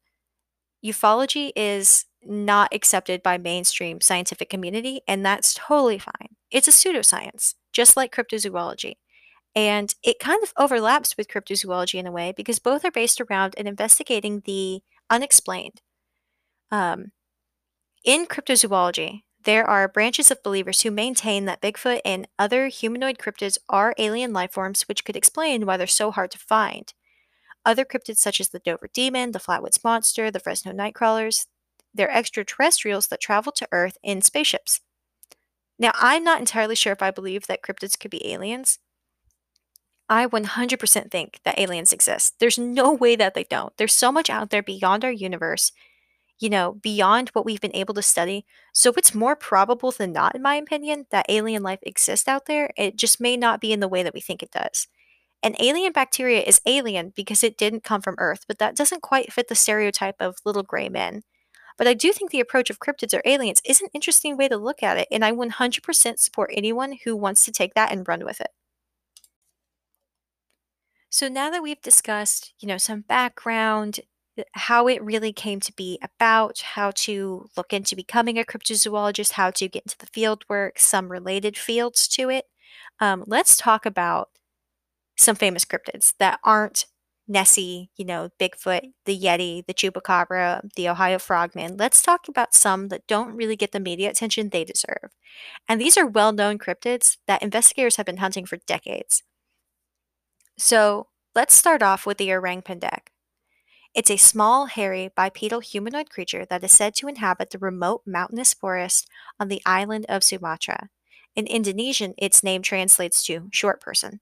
ufology 0.85 1.51
is 1.55 2.05
not 2.23 2.73
accepted 2.73 3.23
by 3.23 3.37
mainstream 3.37 4.01
scientific 4.01 4.49
community, 4.49 5.01
and 5.07 5.25
that's 5.25 5.53
totally 5.53 5.99
fine. 5.99 6.35
It's 6.51 6.67
a 6.67 6.71
pseudoscience, 6.71 7.55
just 7.73 7.95
like 7.95 8.13
cryptozoology. 8.13 8.95
And 9.55 9.93
it 10.03 10.19
kind 10.19 10.43
of 10.43 10.53
overlaps 10.57 11.17
with 11.17 11.27
cryptozoology 11.29 11.95
in 11.99 12.07
a 12.07 12.11
way 12.11 12.33
because 12.35 12.59
both 12.59 12.85
are 12.85 12.91
based 12.91 13.21
around 13.21 13.55
and 13.57 13.67
investigating 13.67 14.41
the 14.45 14.81
unexplained. 15.09 15.81
Um, 16.71 17.11
in 18.05 18.25
cryptozoology, 18.25 19.23
there 19.47 19.65
are 19.65 19.87
branches 19.87 20.29
of 20.29 20.43
believers 20.43 20.81
who 20.81 20.91
maintain 20.91 21.45
that 21.45 21.61
Bigfoot 21.61 22.01
and 22.03 22.27
other 22.37 22.67
humanoid 22.67 23.17
cryptids 23.17 23.57
are 23.69 23.95
alien 23.97 24.33
life 24.33 24.51
forms, 24.51 24.81
which 24.89 25.05
could 25.05 25.15
explain 25.15 25.65
why 25.65 25.77
they're 25.77 25.87
so 25.87 26.11
hard 26.11 26.31
to 26.31 26.37
find. 26.37 26.93
Other 27.65 27.85
cryptids, 27.85 28.17
such 28.17 28.41
as 28.41 28.49
the 28.49 28.59
Dover 28.59 28.89
Demon, 28.93 29.31
the 29.31 29.39
Flatwoods 29.39 29.81
Monster, 29.85 30.29
the 30.29 30.41
Fresno 30.41 30.73
Nightcrawlers, 30.73 31.45
they're 31.93 32.11
extraterrestrials 32.11 33.07
that 33.07 33.21
travel 33.21 33.53
to 33.53 33.67
Earth 33.71 33.97
in 34.03 34.21
spaceships. 34.21 34.81
Now, 35.79 35.91
I'm 35.95 36.25
not 36.25 36.41
entirely 36.41 36.75
sure 36.75 36.91
if 36.91 37.01
I 37.01 37.11
believe 37.11 37.47
that 37.47 37.63
cryptids 37.63 37.97
could 37.97 38.11
be 38.11 38.29
aliens. 38.29 38.79
I 40.09 40.27
100% 40.27 41.09
think 41.09 41.39
that 41.45 41.57
aliens 41.57 41.93
exist. 41.93 42.35
There's 42.41 42.57
no 42.57 42.91
way 42.91 43.15
that 43.15 43.33
they 43.33 43.45
don't. 43.45 43.71
There's 43.77 43.93
so 43.93 44.11
much 44.11 44.29
out 44.29 44.49
there 44.49 44.61
beyond 44.61 45.05
our 45.05 45.11
universe 45.11 45.71
you 46.39 46.49
know, 46.49 46.73
beyond 46.81 47.29
what 47.29 47.45
we've 47.45 47.61
been 47.61 47.75
able 47.75 47.93
to 47.95 48.01
study. 48.01 48.45
So 48.73 48.93
it's 48.97 49.15
more 49.15 49.35
probable 49.35 49.91
than 49.91 50.13
not, 50.13 50.35
in 50.35 50.41
my 50.41 50.55
opinion, 50.55 51.05
that 51.11 51.25
alien 51.29 51.63
life 51.63 51.79
exists 51.81 52.27
out 52.27 52.45
there. 52.45 52.71
It 52.77 52.95
just 52.95 53.19
may 53.19 53.37
not 53.37 53.61
be 53.61 53.71
in 53.71 53.79
the 53.79 53.87
way 53.87 54.03
that 54.03 54.13
we 54.13 54.21
think 54.21 54.43
it 54.43 54.51
does. 54.51 54.87
An 55.43 55.55
alien 55.59 55.91
bacteria 55.93 56.41
is 56.41 56.61
alien 56.65 57.13
because 57.15 57.43
it 57.43 57.57
didn't 57.57 57.83
come 57.83 58.01
from 58.01 58.15
Earth, 58.17 58.45
but 58.47 58.59
that 58.59 58.75
doesn't 58.75 59.01
quite 59.01 59.31
fit 59.31 59.47
the 59.47 59.55
stereotype 59.55 60.15
of 60.19 60.37
little 60.45 60.63
gray 60.63 60.89
men. 60.89 61.23
But 61.77 61.87
I 61.87 61.93
do 61.93 62.11
think 62.11 62.31
the 62.31 62.39
approach 62.39 62.71
of 62.71 62.79
cryptids 62.79 63.13
or 63.13 63.21
aliens 63.23 63.61
is 63.63 63.81
an 63.81 63.89
interesting 63.93 64.35
way 64.35 64.47
to 64.47 64.57
look 64.57 64.81
at 64.81 64.97
it, 64.97 65.07
and 65.11 65.23
I 65.23 65.31
100% 65.31 66.19
support 66.19 66.49
anyone 66.53 66.97
who 67.03 67.15
wants 67.15 67.45
to 67.45 67.51
take 67.51 67.75
that 67.75 67.91
and 67.91 68.07
run 68.07 68.25
with 68.25 68.41
it. 68.41 68.49
So 71.09 71.27
now 71.27 71.49
that 71.51 71.63
we've 71.63 71.81
discussed, 71.81 72.53
you 72.59 72.67
know, 72.67 72.77
some 72.77 73.01
background, 73.01 74.01
how 74.53 74.87
it 74.87 75.03
really 75.03 75.33
came 75.33 75.59
to 75.61 75.73
be 75.73 75.99
about, 76.01 76.59
how 76.59 76.91
to 76.91 77.49
look 77.55 77.73
into 77.73 77.95
becoming 77.95 78.37
a 78.37 78.43
cryptozoologist, 78.43 79.33
how 79.33 79.51
to 79.51 79.67
get 79.67 79.83
into 79.83 79.97
the 79.97 80.07
field 80.07 80.43
work, 80.49 80.79
some 80.79 81.11
related 81.11 81.57
fields 81.57 82.07
to 82.09 82.29
it. 82.29 82.45
Um, 82.99 83.23
let's 83.27 83.57
talk 83.57 83.85
about 83.85 84.29
some 85.17 85.35
famous 85.35 85.65
cryptids 85.65 86.13
that 86.19 86.39
aren't 86.43 86.85
Nessie, 87.27 87.89
you 87.97 88.05
know, 88.05 88.29
Bigfoot, 88.39 88.93
the 89.05 89.19
Yeti, 89.19 89.65
the 89.65 89.73
Chupacabra, 89.73 90.61
the 90.75 90.87
Ohio 90.87 91.19
Frogman. 91.19 91.75
Let's 91.75 92.01
talk 92.01 92.27
about 92.27 92.53
some 92.53 92.87
that 92.87 93.05
don't 93.07 93.35
really 93.35 93.57
get 93.57 93.73
the 93.73 93.79
media 93.79 94.09
attention 94.09 94.49
they 94.49 94.63
deserve. 94.63 95.11
And 95.67 95.81
these 95.81 95.97
are 95.97 96.05
well 96.05 96.31
known 96.31 96.57
cryptids 96.57 97.17
that 97.27 97.43
investigators 97.43 97.97
have 97.97 98.05
been 98.05 98.17
hunting 98.17 98.45
for 98.45 98.57
decades. 98.65 99.23
So 100.57 101.07
let's 101.35 101.53
start 101.53 101.83
off 101.83 102.05
with 102.05 102.17
the 102.17 102.31
orang 102.31 102.61
pendek. 102.61 103.09
It's 103.97 104.11
a 104.11 104.17
small, 104.17 104.67
hairy, 104.67 105.09
bipedal 105.15 105.59
humanoid 105.59 106.11
creature 106.11 106.45
that 106.51 106.63
is 106.63 106.71
said 106.71 106.93
to 106.97 107.07
inhabit 107.07 107.49
the 107.49 107.57
remote 107.57 108.03
mountainous 108.05 108.53
forest 108.53 109.09
on 109.39 109.47
the 109.47 109.59
island 109.65 110.05
of 110.07 110.23
Sumatra. 110.23 110.89
In 111.35 111.47
Indonesian, 111.47 112.13
its 112.15 112.43
name 112.43 112.61
translates 112.61 113.23
to 113.25 113.49
short 113.51 113.81
person. 113.81 114.19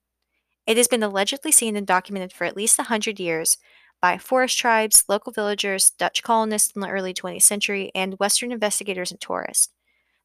It 0.66 0.78
has 0.78 0.88
been 0.88 1.04
allegedly 1.04 1.52
seen 1.52 1.76
and 1.76 1.86
documented 1.86 2.32
for 2.32 2.46
at 2.46 2.56
least 2.56 2.80
a 2.80 2.84
100 2.84 3.20
years 3.20 3.58
by 4.02 4.18
forest 4.18 4.58
tribes, 4.58 5.04
local 5.10 5.34
villagers, 5.34 5.90
Dutch 5.90 6.24
colonists 6.24 6.74
in 6.74 6.80
the 6.80 6.88
early 6.88 7.14
20th 7.14 7.42
century, 7.42 7.92
and 7.94 8.18
Western 8.18 8.54
investigators 8.54 9.12
and 9.12 9.20
tourists. 9.20 9.74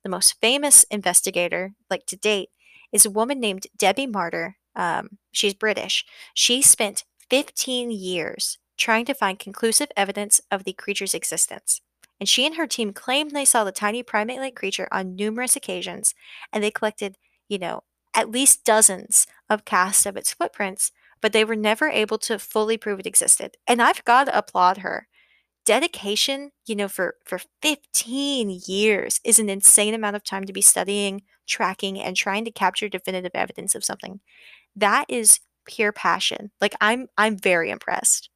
The 0.05 0.11
most 0.11 0.41
famous 0.41 0.85
investigator, 0.93 1.73
like 1.91 2.07
to 2.07 2.17
date, 2.17 2.51
is 2.93 3.05
a 3.05 3.11
woman 3.11 3.41
named 3.41 3.67
Debbie 3.77 4.07
Martyr. 4.07 4.59
Um, 4.77 5.19
she's 5.33 5.55
British. 5.55 6.05
She 6.35 6.63
spent 6.63 7.03
15 7.31 7.91
years 7.91 8.60
trying 8.81 9.05
to 9.05 9.15
find 9.15 9.39
conclusive 9.39 9.89
evidence 9.97 10.41
of 10.51 10.65
the 10.65 10.73
creature's 10.73 11.15
existence. 11.15 11.83
And 12.19 12.29
she 12.29 12.47
and 12.47 12.57
her 12.57 12.67
team 12.67 12.93
claimed 12.93 13.31
they 13.31 13.45
saw 13.45 13.63
the 13.63 13.73
tiny 13.73 14.03
primate 14.03 14.41
like 14.41 14.57
creature 14.57 14.89
on 14.91 15.15
numerous 15.15 15.55
occasions, 15.55 16.15
and 16.53 16.65
they 16.65 16.71
collected, 16.71 17.17
you 17.49 17.59
know, 17.59 17.83
at 18.15 18.31
least 18.31 18.65
dozens 18.65 19.27
of 19.49 19.65
casts 19.65 20.07
of 20.07 20.17
its 20.17 20.33
footprints, 20.35 20.91
but 21.21 21.33
they 21.33 21.45
were 21.45 21.57
never 21.57 21.89
able 21.89 22.19
to 22.19 22.39
fully 22.39 22.77
prove 22.77 23.01
it 23.01 23.07
existed. 23.07 23.57
And 23.67 23.81
I've 23.81 24.05
got 24.05 24.25
to 24.25 24.37
applaud 24.37 24.79
her. 24.79 25.07
Dedication, 25.67 26.51
you 26.67 26.75
know, 26.75 26.89
for, 26.89 27.17
for 27.25 27.39
15 27.63 28.61
years 28.67 29.21
is 29.25 29.39
an 29.39 29.51
insane 29.51 29.95
amount 29.95 30.17
of 30.17 30.25
time 30.25 30.45
to 30.45 30.53
be 30.53 30.63
studying, 30.63 31.23
tracking, 31.47 32.01
and 32.01 32.17
trying 32.17 32.45
to 32.47 32.51
capture 32.51 32.89
definitive 32.89 33.33
evidence 33.35 33.75
of 33.75 33.85
something. 33.85 34.21
That 34.75 35.05
is 35.09 35.41
pure 35.67 35.93
passion. 35.93 36.51
Like 36.61 36.75
I'm 36.81 37.09
I'm 37.17 37.37
very 37.37 37.71
impressed. 37.71 38.31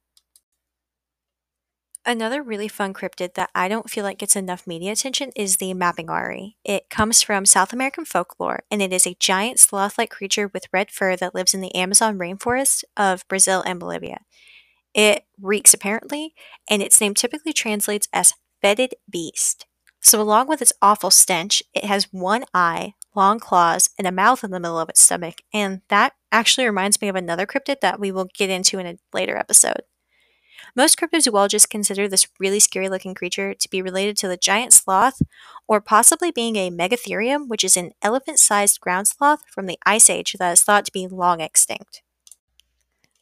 Another 2.07 2.43
really 2.43 2.67
fun 2.67 2.93
cryptid 2.93 3.33
that 3.33 3.49
I 3.55 3.67
don't 3.67 3.89
feel 3.89 4.03
like 4.03 4.19
gets 4.19 4.35
enough 4.35 4.67
media 4.67 4.91
attention 4.91 5.31
is 5.35 5.57
the 5.57 5.73
Mapinguari. 5.73 6.53
It 6.63 6.87
comes 6.91 7.23
from 7.23 7.47
South 7.47 7.73
American 7.73 8.05
folklore, 8.05 8.63
and 8.69 8.79
it 8.79 8.93
is 8.93 9.07
a 9.07 9.17
giant 9.19 9.59
sloth-like 9.59 10.11
creature 10.11 10.51
with 10.53 10.67
red 10.71 10.91
fur 10.91 11.15
that 11.15 11.33
lives 11.33 11.55
in 11.55 11.61
the 11.61 11.73
Amazon 11.73 12.19
rainforest 12.19 12.83
of 12.95 13.27
Brazil 13.27 13.63
and 13.65 13.79
Bolivia. 13.79 14.19
It 14.93 15.25
reeks 15.41 15.73
apparently, 15.73 16.35
and 16.69 16.83
its 16.83 17.01
name 17.01 17.15
typically 17.15 17.53
translates 17.53 18.07
as 18.13 18.35
fetid 18.61 18.93
beast. 19.09 19.65
So 19.99 20.21
along 20.21 20.47
with 20.47 20.61
its 20.61 20.73
awful 20.83 21.09
stench, 21.09 21.63
it 21.73 21.85
has 21.85 22.13
one 22.13 22.45
eye, 22.53 22.93
long 23.15 23.39
claws, 23.39 23.89
and 23.97 24.05
a 24.05 24.11
mouth 24.11 24.43
in 24.43 24.51
the 24.51 24.59
middle 24.59 24.79
of 24.79 24.89
its 24.89 25.01
stomach, 25.01 25.41
and 25.51 25.81
that 25.87 26.13
actually 26.31 26.67
reminds 26.67 27.01
me 27.01 27.07
of 27.07 27.15
another 27.15 27.47
cryptid 27.47 27.79
that 27.81 27.99
we 27.99 28.11
will 28.11 28.29
get 28.37 28.51
into 28.51 28.77
in 28.77 28.85
a 28.85 28.99
later 29.11 29.35
episode. 29.35 29.81
Most 30.75 30.97
cryptozoologists 30.97 31.69
consider 31.69 32.07
this 32.07 32.27
really 32.39 32.59
scary 32.59 32.87
looking 32.89 33.13
creature 33.13 33.53
to 33.53 33.69
be 33.69 33.81
related 33.81 34.15
to 34.17 34.27
the 34.27 34.37
giant 34.37 34.73
sloth, 34.73 35.21
or 35.67 35.81
possibly 35.81 36.31
being 36.31 36.55
a 36.55 36.71
megatherium, 36.71 37.47
which 37.47 37.63
is 37.63 37.75
an 37.75 37.91
elephant 38.01 38.39
sized 38.39 38.79
ground 38.79 39.07
sloth 39.07 39.41
from 39.51 39.65
the 39.65 39.79
Ice 39.85 40.09
Age 40.09 40.35
that 40.39 40.51
is 40.51 40.63
thought 40.63 40.85
to 40.85 40.91
be 40.91 41.07
long 41.07 41.41
extinct. 41.41 42.01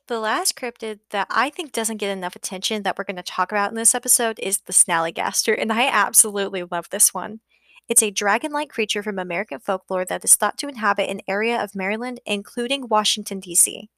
The 0.08 0.20
last 0.20 0.58
cryptid 0.58 1.00
that 1.12 1.28
I 1.30 1.50
think 1.50 1.72
doesn't 1.72 1.98
get 1.98 2.12
enough 2.16 2.36
attention 2.36 2.84
that 2.84 2.98
we're 2.98 3.06
going 3.06 3.16
to 3.16 3.24
talk 3.24 3.52
about 3.52 3.70
in 3.70 3.76
this 3.76 3.96
episode 3.96 4.38
is 4.40 4.60
the 4.60 4.74
Snallygaster, 4.74 5.56
and 5.58 5.72
I 5.72 5.88
absolutely 5.88 6.64
love 6.70 6.90
this 6.90 7.14
one. 7.14 7.40
It's 7.88 8.04
a 8.04 8.12
dragon 8.12 8.52
like 8.52 8.70
creature 8.70 9.02
from 9.02 9.18
American 9.18 9.60
folklore 9.60 10.06
that 10.06 10.24
is 10.24 10.36
thought 10.36 10.58
to 10.60 10.68
inhabit 10.68 11.10
an 11.10 11.22
area 11.28 11.62
of 11.62 11.76
Maryland, 11.76 12.20
including 12.26 12.90
Washington, 12.90 13.40
D.C. 13.40 13.90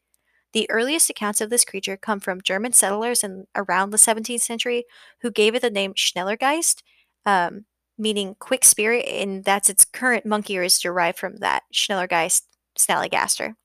The 0.55 0.71
earliest 0.71 1.11
accounts 1.11 1.41
of 1.41 1.51
this 1.51 1.65
creature 1.65 1.97
come 1.97 2.21
from 2.21 2.41
German 2.41 2.73
settlers 2.73 3.23
in 3.23 3.47
around 3.55 3.91
the 3.91 3.99
17th 3.99 4.43
century 4.43 4.85
who 5.21 5.31
gave 5.31 5.55
it 5.55 5.61
the 5.63 5.71
name 5.71 5.93
Schnellergeist, 5.95 6.83
um, 7.27 7.67
meaning 7.99 8.37
quick 8.39 8.65
spirit, 8.65 9.05
and 9.07 9.45
that's 9.45 9.69
its 9.69 9.85
current 9.85 10.25
monkey 10.25 10.57
is 10.57 10.79
derived 10.79 11.19
from 11.19 11.37
that 11.37 11.63
Schnellergeist 11.73 12.43
Snallygaster. 12.79 13.55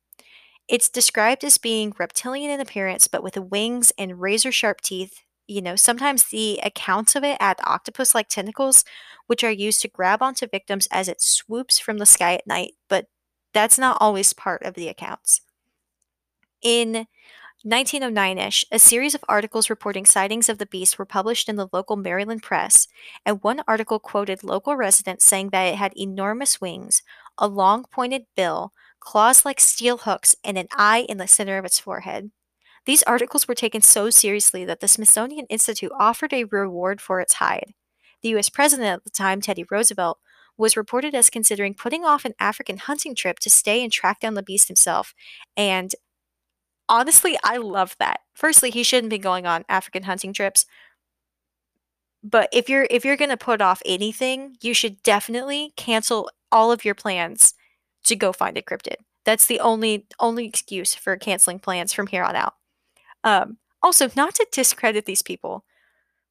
It's 0.69 0.89
described 0.89 1.45
as 1.45 1.59
being 1.59 1.95
reptilian 1.99 2.51
in 2.51 2.61
appearance, 2.61 3.09
but 3.09 3.23
with 3.23 3.37
wings 3.37 3.93
and 3.99 4.21
razor 4.21 4.53
sharp 4.53 4.81
teeth, 4.83 5.21
You 5.49 5.63
know, 5.63 5.77
sometimes 5.77 6.25
the 6.27 6.61
accounts 6.63 7.17
of 7.17 7.25
it 7.25 7.37
add 7.41 7.59
octopus 7.65 8.15
like 8.15 8.29
tentacles, 8.29 8.85
which 9.29 9.45
are 9.45 9.51
used 9.51 9.83
to 9.83 9.89
grab 9.89 10.23
onto 10.23 10.47
victims 10.47 10.89
as 10.93 11.09
it 11.09 11.21
swoops 11.23 11.79
from 11.81 11.99
the 11.99 12.07
sky 12.07 12.35
at 12.35 12.47
night, 12.47 12.75
but 12.89 13.07
that's 13.55 13.79
not 13.79 13.99
always 14.01 14.33
part 14.33 14.63
of 14.65 14.75
the 14.75 14.89
accounts. 14.89 15.41
In 16.62 17.07
1909 17.62 18.38
ish, 18.38 18.64
a 18.71 18.79
series 18.79 19.14
of 19.14 19.25
articles 19.29 19.69
reporting 19.69 20.07
sightings 20.07 20.49
of 20.49 20.59
the 20.59 20.67
beast 20.67 20.99
were 20.99 21.05
published 21.05 21.49
in 21.49 21.57
the 21.57 21.69
local 21.73 21.97
Maryland 21.97 22.43
press, 22.43 22.88
and 23.25 23.43
one 23.43 23.62
article 23.69 23.99
quoted 23.99 24.43
local 24.43 24.76
residents 24.76 25.26
saying 25.26 25.50
that 25.50 25.64
it 25.64 25.76
had 25.76 25.93
enormous 25.97 26.61
wings, 26.61 27.02
a 27.37 27.47
long 27.47 27.85
pointed 27.90 28.25
bill, 28.35 28.73
claws 28.99 29.45
like 29.45 29.61
steel 29.61 29.99
hooks, 29.99 30.35
and 30.43 30.57
an 30.57 30.69
eye 30.73 31.07
in 31.09 31.19
the 31.19 31.26
center 31.26 31.59
of 31.59 31.64
its 31.64 31.79
forehead. 31.79 32.31
These 32.87 33.02
articles 33.02 33.47
were 33.47 33.55
taken 33.55 33.83
so 33.83 34.09
seriously 34.11 34.64
that 34.64 34.81
the 34.81 34.88
Smithsonian 34.88 35.47
Institute 35.47 35.93
offered 35.99 36.33
a 36.33 36.45
reward 36.45 37.00
for 37.00 37.21
its 37.21 37.35
hide. 37.35 37.75
The 38.23 38.31
US 38.37 38.49
president 38.49 38.88
at 38.88 39.05
the 39.05 39.11
time, 39.11 39.40
Teddy 39.40 39.64
Roosevelt, 39.71 40.19
was 40.57 40.76
reported 40.76 41.14
as 41.14 41.31
considering 41.31 41.75
putting 41.75 42.05
off 42.05 42.25
an 42.25 42.35
African 42.38 42.79
hunting 42.79 43.14
trip 43.14 43.38
to 43.40 43.50
stay 43.50 43.83
and 43.83 43.93
track 43.93 44.21
down 44.21 44.35
the 44.35 44.43
beast 44.43 44.69
himself, 44.69 45.14
and 45.57 45.95
honestly, 46.91 47.39
I 47.43 47.57
love 47.57 47.97
that. 47.99 48.21
Firstly, 48.35 48.71
he 48.71 48.83
shouldn't 48.83 49.11
be 49.11 49.19
going 49.19 49.47
on 49.47 49.65
African 49.69 50.03
hunting 50.03 50.35
trips. 50.35 50.67
But 52.23 52.51
if 52.53 52.69
you're 52.69 52.87
if 52.91 53.05
you're 53.05 53.17
going 53.17 53.31
to 53.31 53.37
put 53.39 53.63
off 53.63 53.81
anything, 53.87 54.57
you 54.61 54.75
should 54.75 55.03
definitely 55.03 55.73
cancel 55.77 56.31
all 56.53 56.71
of 56.71 56.85
your 56.85 56.95
plans 56.95 57.55
to 58.05 58.17
go 58.17 58.33
find 58.33 58.59
a 58.59 58.63
cryptid. 58.63 58.97
That's 59.25 59.47
the 59.47 59.61
only 59.61 60.07
only 60.19 60.47
excuse 60.47 60.95
for 60.95 61.17
canceling 61.17 61.61
plans 61.61 61.95
from 61.95 62.09
here 62.09 62.25
on 62.25 62.37
out. 62.37 62.55
Um, 63.25 63.59
also, 63.83 64.11
not 64.17 64.35
to 64.35 64.47
discredit 64.53 65.07
these 65.07 65.23
people, 65.23 65.65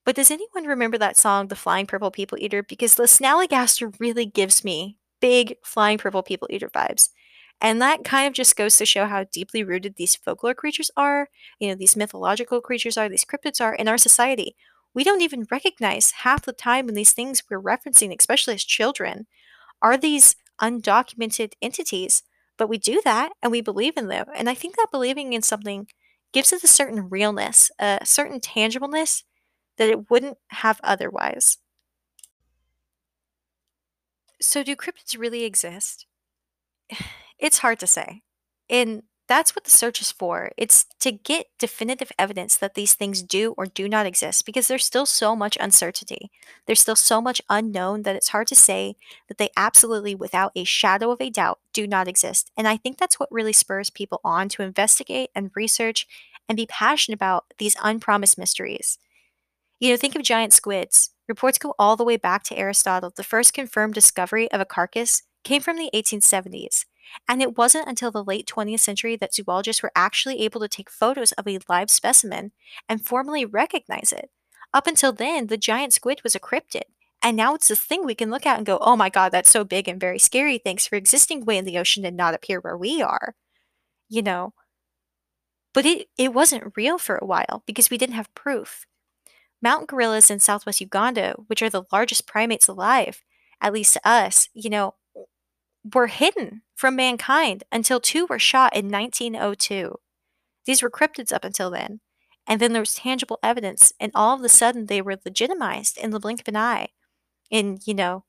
but 0.06 0.16
does 0.16 0.32
anyone 0.32 0.66
remember 0.66 0.98
that 1.00 1.18
song, 1.18 1.48
"The 1.48 1.56
Flying 1.56 1.88
Purple 1.88 2.12
People 2.12 2.38
Eater"? 2.40 2.64
Because 2.64 2.96
the 2.96 3.04
Snallygaster 3.04 3.96
really 4.00 4.26
gives 4.26 4.64
me 4.64 4.98
big 5.22 5.58
flying 5.64 5.98
purple 5.98 6.24
people 6.24 6.48
eater 6.52 6.70
vibes. 6.70 7.10
And 7.62 7.82
that 7.82 8.04
kind 8.06 8.28
of 8.28 8.34
just 8.34 8.56
goes 8.56 8.78
to 8.78 8.86
show 8.86 9.06
how 9.06 9.26
deeply 9.26 9.64
rooted 9.64 9.96
these 9.96 10.16
folklore 10.16 10.54
creatures 10.54 10.92
are, 10.96 11.30
you 11.60 11.68
know, 11.68 11.76
these 11.76 11.96
mythological 11.96 12.62
creatures 12.62 12.98
are, 12.98 13.10
these 13.10 13.26
cryptids 13.26 13.60
are 13.62 13.74
in 13.76 13.88
our 13.88 13.98
society. 13.98 14.56
We 14.94 15.04
don't 15.04 15.22
even 15.22 15.46
recognize 15.52 16.12
half 16.12 16.46
the 16.46 16.54
time 16.54 16.86
when 16.86 16.96
these 16.96 17.12
things 17.12 17.44
we're 17.50 17.62
referencing, 17.62 18.16
especially 18.18 18.56
as 18.56 18.64
children, 18.64 19.28
are 19.82 19.98
these 19.98 20.36
undocumented 20.62 21.54
entities. 21.62 22.24
But 22.58 22.70
we 22.70 22.78
do 22.78 23.02
that 23.06 23.32
and 23.42 23.52
we 23.52 23.62
believe 23.62 23.98
in 23.98 24.08
them. 24.08 24.28
And 24.36 24.50
I 24.50 24.54
think 24.54 24.76
that 24.78 24.88
believing 24.92 25.34
in 25.34 25.42
something 25.42 25.88
gives 26.34 26.54
it 26.54 26.64
a 26.64 26.68
certain 26.68 27.10
realness, 27.10 27.72
a 27.80 28.00
certain 28.06 28.40
tangibleness 28.40 29.24
that 29.78 29.90
it 29.90 30.10
wouldn't 30.10 30.38
have 30.50 30.80
otherwise. 30.84 31.58
So, 34.42 34.64
do 34.64 34.76
cryptids 34.76 35.18
really 35.18 35.44
exist? 35.46 36.06
It's 37.40 37.60
hard 37.60 37.80
to 37.80 37.88
say. 37.88 38.22
And 38.70 39.04
that's 39.28 39.56
what 39.56 39.64
the 39.64 39.70
search 39.70 40.02
is 40.02 40.12
for. 40.12 40.52
It's 40.58 40.86
to 41.02 41.12
get 41.12 41.48
definitive 41.60 42.12
evidence 42.18 42.58
that 42.58 42.74
these 42.74 42.96
things 42.96 43.22
do 43.22 43.54
or 43.58 43.68
do 43.68 43.88
not 43.88 44.08
exist 44.08 44.44
because 44.44 44.68
there's 44.68 44.84
still 44.84 45.06
so 45.06 45.36
much 45.36 45.56
uncertainty. 45.60 46.32
There's 46.66 46.82
still 46.82 46.96
so 46.96 47.22
much 47.22 47.40
unknown 47.48 48.02
that 48.04 48.16
it's 48.16 48.30
hard 48.30 48.48
to 48.48 48.56
say 48.56 48.96
that 49.28 49.38
they 49.38 49.52
absolutely, 49.56 50.16
without 50.16 50.52
a 50.56 50.64
shadow 50.64 51.12
of 51.12 51.22
a 51.22 51.30
doubt, 51.30 51.60
do 51.74 51.86
not 51.86 52.08
exist. 52.08 52.52
And 52.58 52.68
I 52.68 52.76
think 52.76 52.98
that's 52.98 53.20
what 53.20 53.32
really 53.32 53.54
spurs 53.54 53.92
people 53.92 54.20
on 54.24 54.50
to 54.50 54.64
investigate 54.64 55.30
and 55.36 55.52
research 55.56 56.08
and 56.50 56.56
be 56.56 56.66
passionate 56.66 57.16
about 57.16 57.46
these 57.60 57.76
unpromised 57.84 58.40
mysteries. 58.40 58.98
You 59.80 59.92
know, 59.92 59.98
think 59.98 60.16
of 60.16 60.24
giant 60.24 60.54
squids. 60.54 61.12
Reports 61.28 61.60
go 61.60 61.76
all 61.78 61.96
the 61.96 62.04
way 62.04 62.18
back 62.18 62.44
to 62.46 62.58
Aristotle. 62.58 63.14
The 63.16 63.24
first 63.24 63.54
confirmed 63.54 63.94
discovery 63.94 64.52
of 64.52 64.60
a 64.60 64.66
carcass 64.66 65.22
came 65.44 65.62
from 65.62 65.78
the 65.78 65.92
1870s. 65.94 66.86
And 67.28 67.42
it 67.42 67.58
wasn't 67.58 67.88
until 67.88 68.12
the 68.12 68.24
late 68.24 68.48
20th 68.48 68.80
century 68.80 69.16
that 69.18 69.34
zoologists 69.34 69.84
were 69.84 69.92
actually 69.96 70.42
able 70.42 70.62
to 70.62 70.68
take 70.68 70.90
photos 70.90 71.32
of 71.34 71.48
a 71.48 71.60
live 71.68 71.90
specimen 71.90 72.52
and 72.88 73.06
formally 73.06 73.46
recognize 73.46 74.12
it. 74.12 74.30
Up 74.74 74.88
until 74.88 75.12
then, 75.12 75.48
the 75.48 75.58
giant 75.58 75.94
squid 75.94 76.22
was 76.24 76.36
a 76.36 76.40
cryptid. 76.40 76.84
And 77.22 77.36
now 77.36 77.54
it's 77.54 77.68
this 77.68 77.80
thing 77.80 78.06
we 78.06 78.16
can 78.16 78.30
look 78.30 78.46
at 78.46 78.58
and 78.58 78.66
go, 78.66 78.78
oh 78.82 78.96
my 78.96 79.10
god, 79.10 79.30
that's 79.32 79.52
so 79.52 79.64
big 79.64 79.88
and 79.88 80.00
very 80.00 80.20
scary. 80.20 80.58
Thanks 80.58 80.88
for 80.88 80.96
existing 80.96 81.46
way 81.46 81.58
in 81.58 81.66
the 81.66 81.78
ocean 81.78 82.06
and 82.06 82.16
not 82.16 82.34
up 82.34 82.46
here 82.46 82.62
where 82.62 82.78
we 82.78 83.02
are. 83.02 83.36
You 84.08 84.22
know? 84.22 84.54
But 85.74 85.86
it, 85.86 86.08
it 86.18 86.34
wasn't 86.34 86.74
real 86.76 86.98
for 86.98 87.18
a 87.18 87.26
while 87.26 87.64
because 87.66 87.90
we 87.90 87.98
didn't 87.98 88.16
have 88.16 88.34
proof. 88.34 88.86
Mountain 89.62 89.88
gorillas 89.88 90.32
in 90.32 90.40
southwest 90.40 90.82
Uganda, 90.82 91.36
which 91.48 91.62
are 91.62 91.70
the 91.70 91.84
largest 91.92 92.26
primates 92.26 92.68
alive, 92.68 93.24
at 93.62 93.74
least 93.74 93.94
to 93.94 94.08
us, 94.08 94.48
you 94.54 94.70
know, 94.70 94.96
were 95.94 96.08
hidden 96.08 96.62
from 96.80 96.96
mankind 96.96 97.62
until 97.74 98.00
two 98.00 98.26
were 98.28 98.40
shot 98.40 98.74
in 98.74 98.90
1902. 98.90 100.00
These 100.66 100.82
were 100.82 100.90
cryptids 100.90 101.34
up 101.34 101.44
until 101.44 101.70
then. 101.70 102.00
And 102.48 102.62
then 102.62 102.72
there 102.72 102.82
was 102.82 102.96
tangible 102.96 103.38
evidence, 103.44 103.92
and 104.00 104.14
all 104.16 104.38
of 104.38 104.44
a 104.46 104.48
sudden 104.48 104.86
they 104.86 105.02
were 105.02 105.20
legitimized 105.26 105.98
in 105.98 106.12
the 106.12 106.22
blink 106.22 106.40
of 106.40 106.48
an 106.48 106.56
eye. 106.56 106.88
In, 107.52 107.80
you 107.84 107.94
know, 107.94 108.24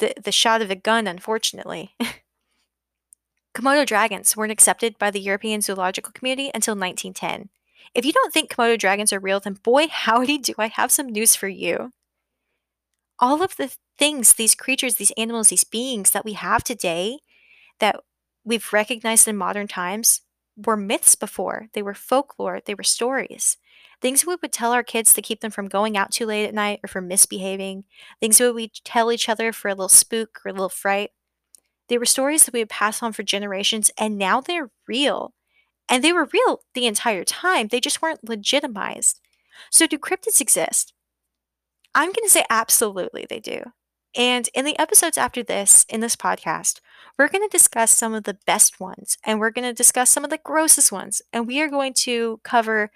the, 0.00 0.12
the 0.22 0.32
shot 0.32 0.60
of 0.60 0.70
a 0.70 0.76
gun, 0.76 1.06
unfortunately. 1.06 1.94
Komodo 3.54 3.86
dragons 3.86 4.36
weren't 4.36 4.52
accepted 4.52 4.98
by 4.98 5.10
the 5.10 5.20
European 5.20 5.62
zoological 5.62 6.12
community 6.12 6.50
until 6.54 6.74
1910. 6.74 7.48
If 7.94 8.04
you 8.04 8.12
don't 8.12 8.34
think 8.34 8.50
Komodo 8.50 8.78
dragons 8.78 9.14
are 9.14 9.18
real, 9.18 9.40
then 9.40 9.54
boy, 9.54 9.86
howdy, 9.90 10.36
do 10.36 10.52
I 10.58 10.66
have 10.66 10.92
some 10.92 11.08
news 11.08 11.34
for 11.34 11.48
you. 11.48 11.92
All 13.18 13.42
of 13.42 13.56
the 13.56 13.74
things, 13.98 14.34
these 14.34 14.54
creatures, 14.54 14.96
these 14.96 15.12
animals, 15.16 15.48
these 15.48 15.64
beings 15.64 16.10
that 16.10 16.24
we 16.24 16.34
have 16.34 16.64
today 16.64 17.18
that 17.80 18.00
we've 18.44 18.72
recognized 18.72 19.28
in 19.28 19.36
modern 19.36 19.68
times 19.68 20.22
were 20.56 20.76
myths 20.76 21.14
before. 21.16 21.68
They 21.74 21.82
were 21.82 21.94
folklore, 21.94 22.60
they 22.64 22.74
were 22.74 22.84
stories. 22.84 23.56
Things 24.00 24.26
we 24.26 24.36
would 24.40 24.52
tell 24.52 24.72
our 24.72 24.82
kids 24.84 25.14
to 25.14 25.22
keep 25.22 25.40
them 25.40 25.50
from 25.50 25.68
going 25.68 25.96
out 25.96 26.12
too 26.12 26.26
late 26.26 26.46
at 26.46 26.54
night 26.54 26.80
or 26.84 26.88
from 26.88 27.08
misbehaving. 27.08 27.84
Things 28.20 28.40
we 28.40 28.50
would 28.50 28.74
tell 28.84 29.12
each 29.12 29.28
other 29.28 29.52
for 29.52 29.68
a 29.68 29.72
little 29.74 29.88
spook 29.88 30.40
or 30.44 30.50
a 30.50 30.52
little 30.52 30.68
fright. 30.68 31.10
They 31.88 31.98
were 31.98 32.06
stories 32.06 32.44
that 32.44 32.54
we 32.54 32.60
would 32.60 32.70
pass 32.70 33.02
on 33.02 33.12
for 33.12 33.22
generations, 33.22 33.90
and 33.98 34.18
now 34.18 34.40
they're 34.40 34.70
real. 34.88 35.34
And 35.90 36.04
they 36.04 36.12
were 36.14 36.28
real 36.32 36.62
the 36.74 36.86
entire 36.86 37.24
time, 37.24 37.68
they 37.68 37.80
just 37.80 38.02
weren't 38.02 38.28
legitimized. 38.28 39.20
So, 39.70 39.86
do 39.86 39.98
cryptids 39.98 40.40
exist? 40.40 40.93
I'm 41.94 42.08
going 42.08 42.24
to 42.24 42.30
say 42.30 42.44
absolutely 42.50 43.26
they 43.28 43.40
do. 43.40 43.62
And 44.16 44.48
in 44.54 44.64
the 44.64 44.78
episodes 44.78 45.18
after 45.18 45.42
this, 45.42 45.84
in 45.88 46.00
this 46.00 46.16
podcast, 46.16 46.80
we're 47.18 47.28
going 47.28 47.48
to 47.48 47.56
discuss 47.56 47.90
some 47.90 48.14
of 48.14 48.24
the 48.24 48.38
best 48.46 48.80
ones 48.80 49.18
and 49.24 49.40
we're 49.40 49.50
going 49.50 49.68
to 49.68 49.72
discuss 49.72 50.10
some 50.10 50.24
of 50.24 50.30
the 50.30 50.38
grossest 50.38 50.92
ones. 50.92 51.22
And 51.32 51.46
we 51.46 51.60
are 51.60 51.68
going 51.68 51.94
to 51.94 52.40
cover 52.44 52.90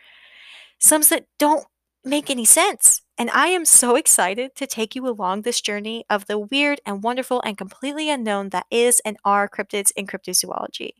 some 0.78 1.02
that 1.02 1.26
don't 1.38 1.66
make 2.04 2.30
any 2.30 2.44
sense. 2.44 3.02
And 3.16 3.30
I 3.30 3.48
am 3.48 3.64
so 3.64 3.96
excited 3.96 4.54
to 4.56 4.66
take 4.66 4.94
you 4.94 5.06
along 5.08 5.42
this 5.42 5.60
journey 5.60 6.04
of 6.08 6.26
the 6.26 6.38
weird 6.38 6.80
and 6.86 7.02
wonderful 7.02 7.42
and 7.44 7.58
completely 7.58 8.10
unknown 8.10 8.50
that 8.50 8.66
is 8.70 9.00
and 9.04 9.16
are 9.24 9.48
cryptids 9.48 9.90
in 9.96 10.06
cryptozoology. 10.06 10.90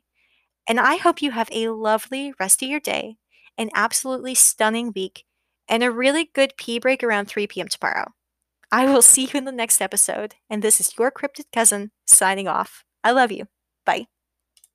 And 0.69 0.81
I 0.81 0.97
hope 0.97 1.23
you 1.23 1.31
have 1.31 1.49
a 1.53 1.69
lovely 1.69 2.35
rest 2.39 2.63
of 2.63 2.69
your 2.69 2.81
day, 2.81 3.17
an 3.57 3.71
absolutely 3.75 4.35
stunning 4.35 4.93
week, 4.95 5.25
and 5.69 5.83
a 5.83 5.91
really 5.91 6.31
good 6.35 6.55
pee 6.57 6.79
break 6.79 7.03
around 7.03 7.27
3 7.27 7.47
p.m. 7.47 7.69
tomorrow. 7.69 8.13
I 8.73 8.87
will 8.87 9.03
see 9.13 9.25
you 9.25 9.31
in 9.35 9.45
the 9.45 9.53
next 9.53 9.81
episode, 9.81 10.35
and 10.51 10.63
this 10.63 10.81
is 10.81 10.97
your 10.99 11.11
cryptid 11.11 11.47
cousin 11.53 11.91
signing 12.07 12.49
off. 12.49 12.85
I 13.05 13.13
love 13.13 13.33
you. 13.33 13.47
Bye. 13.85 14.07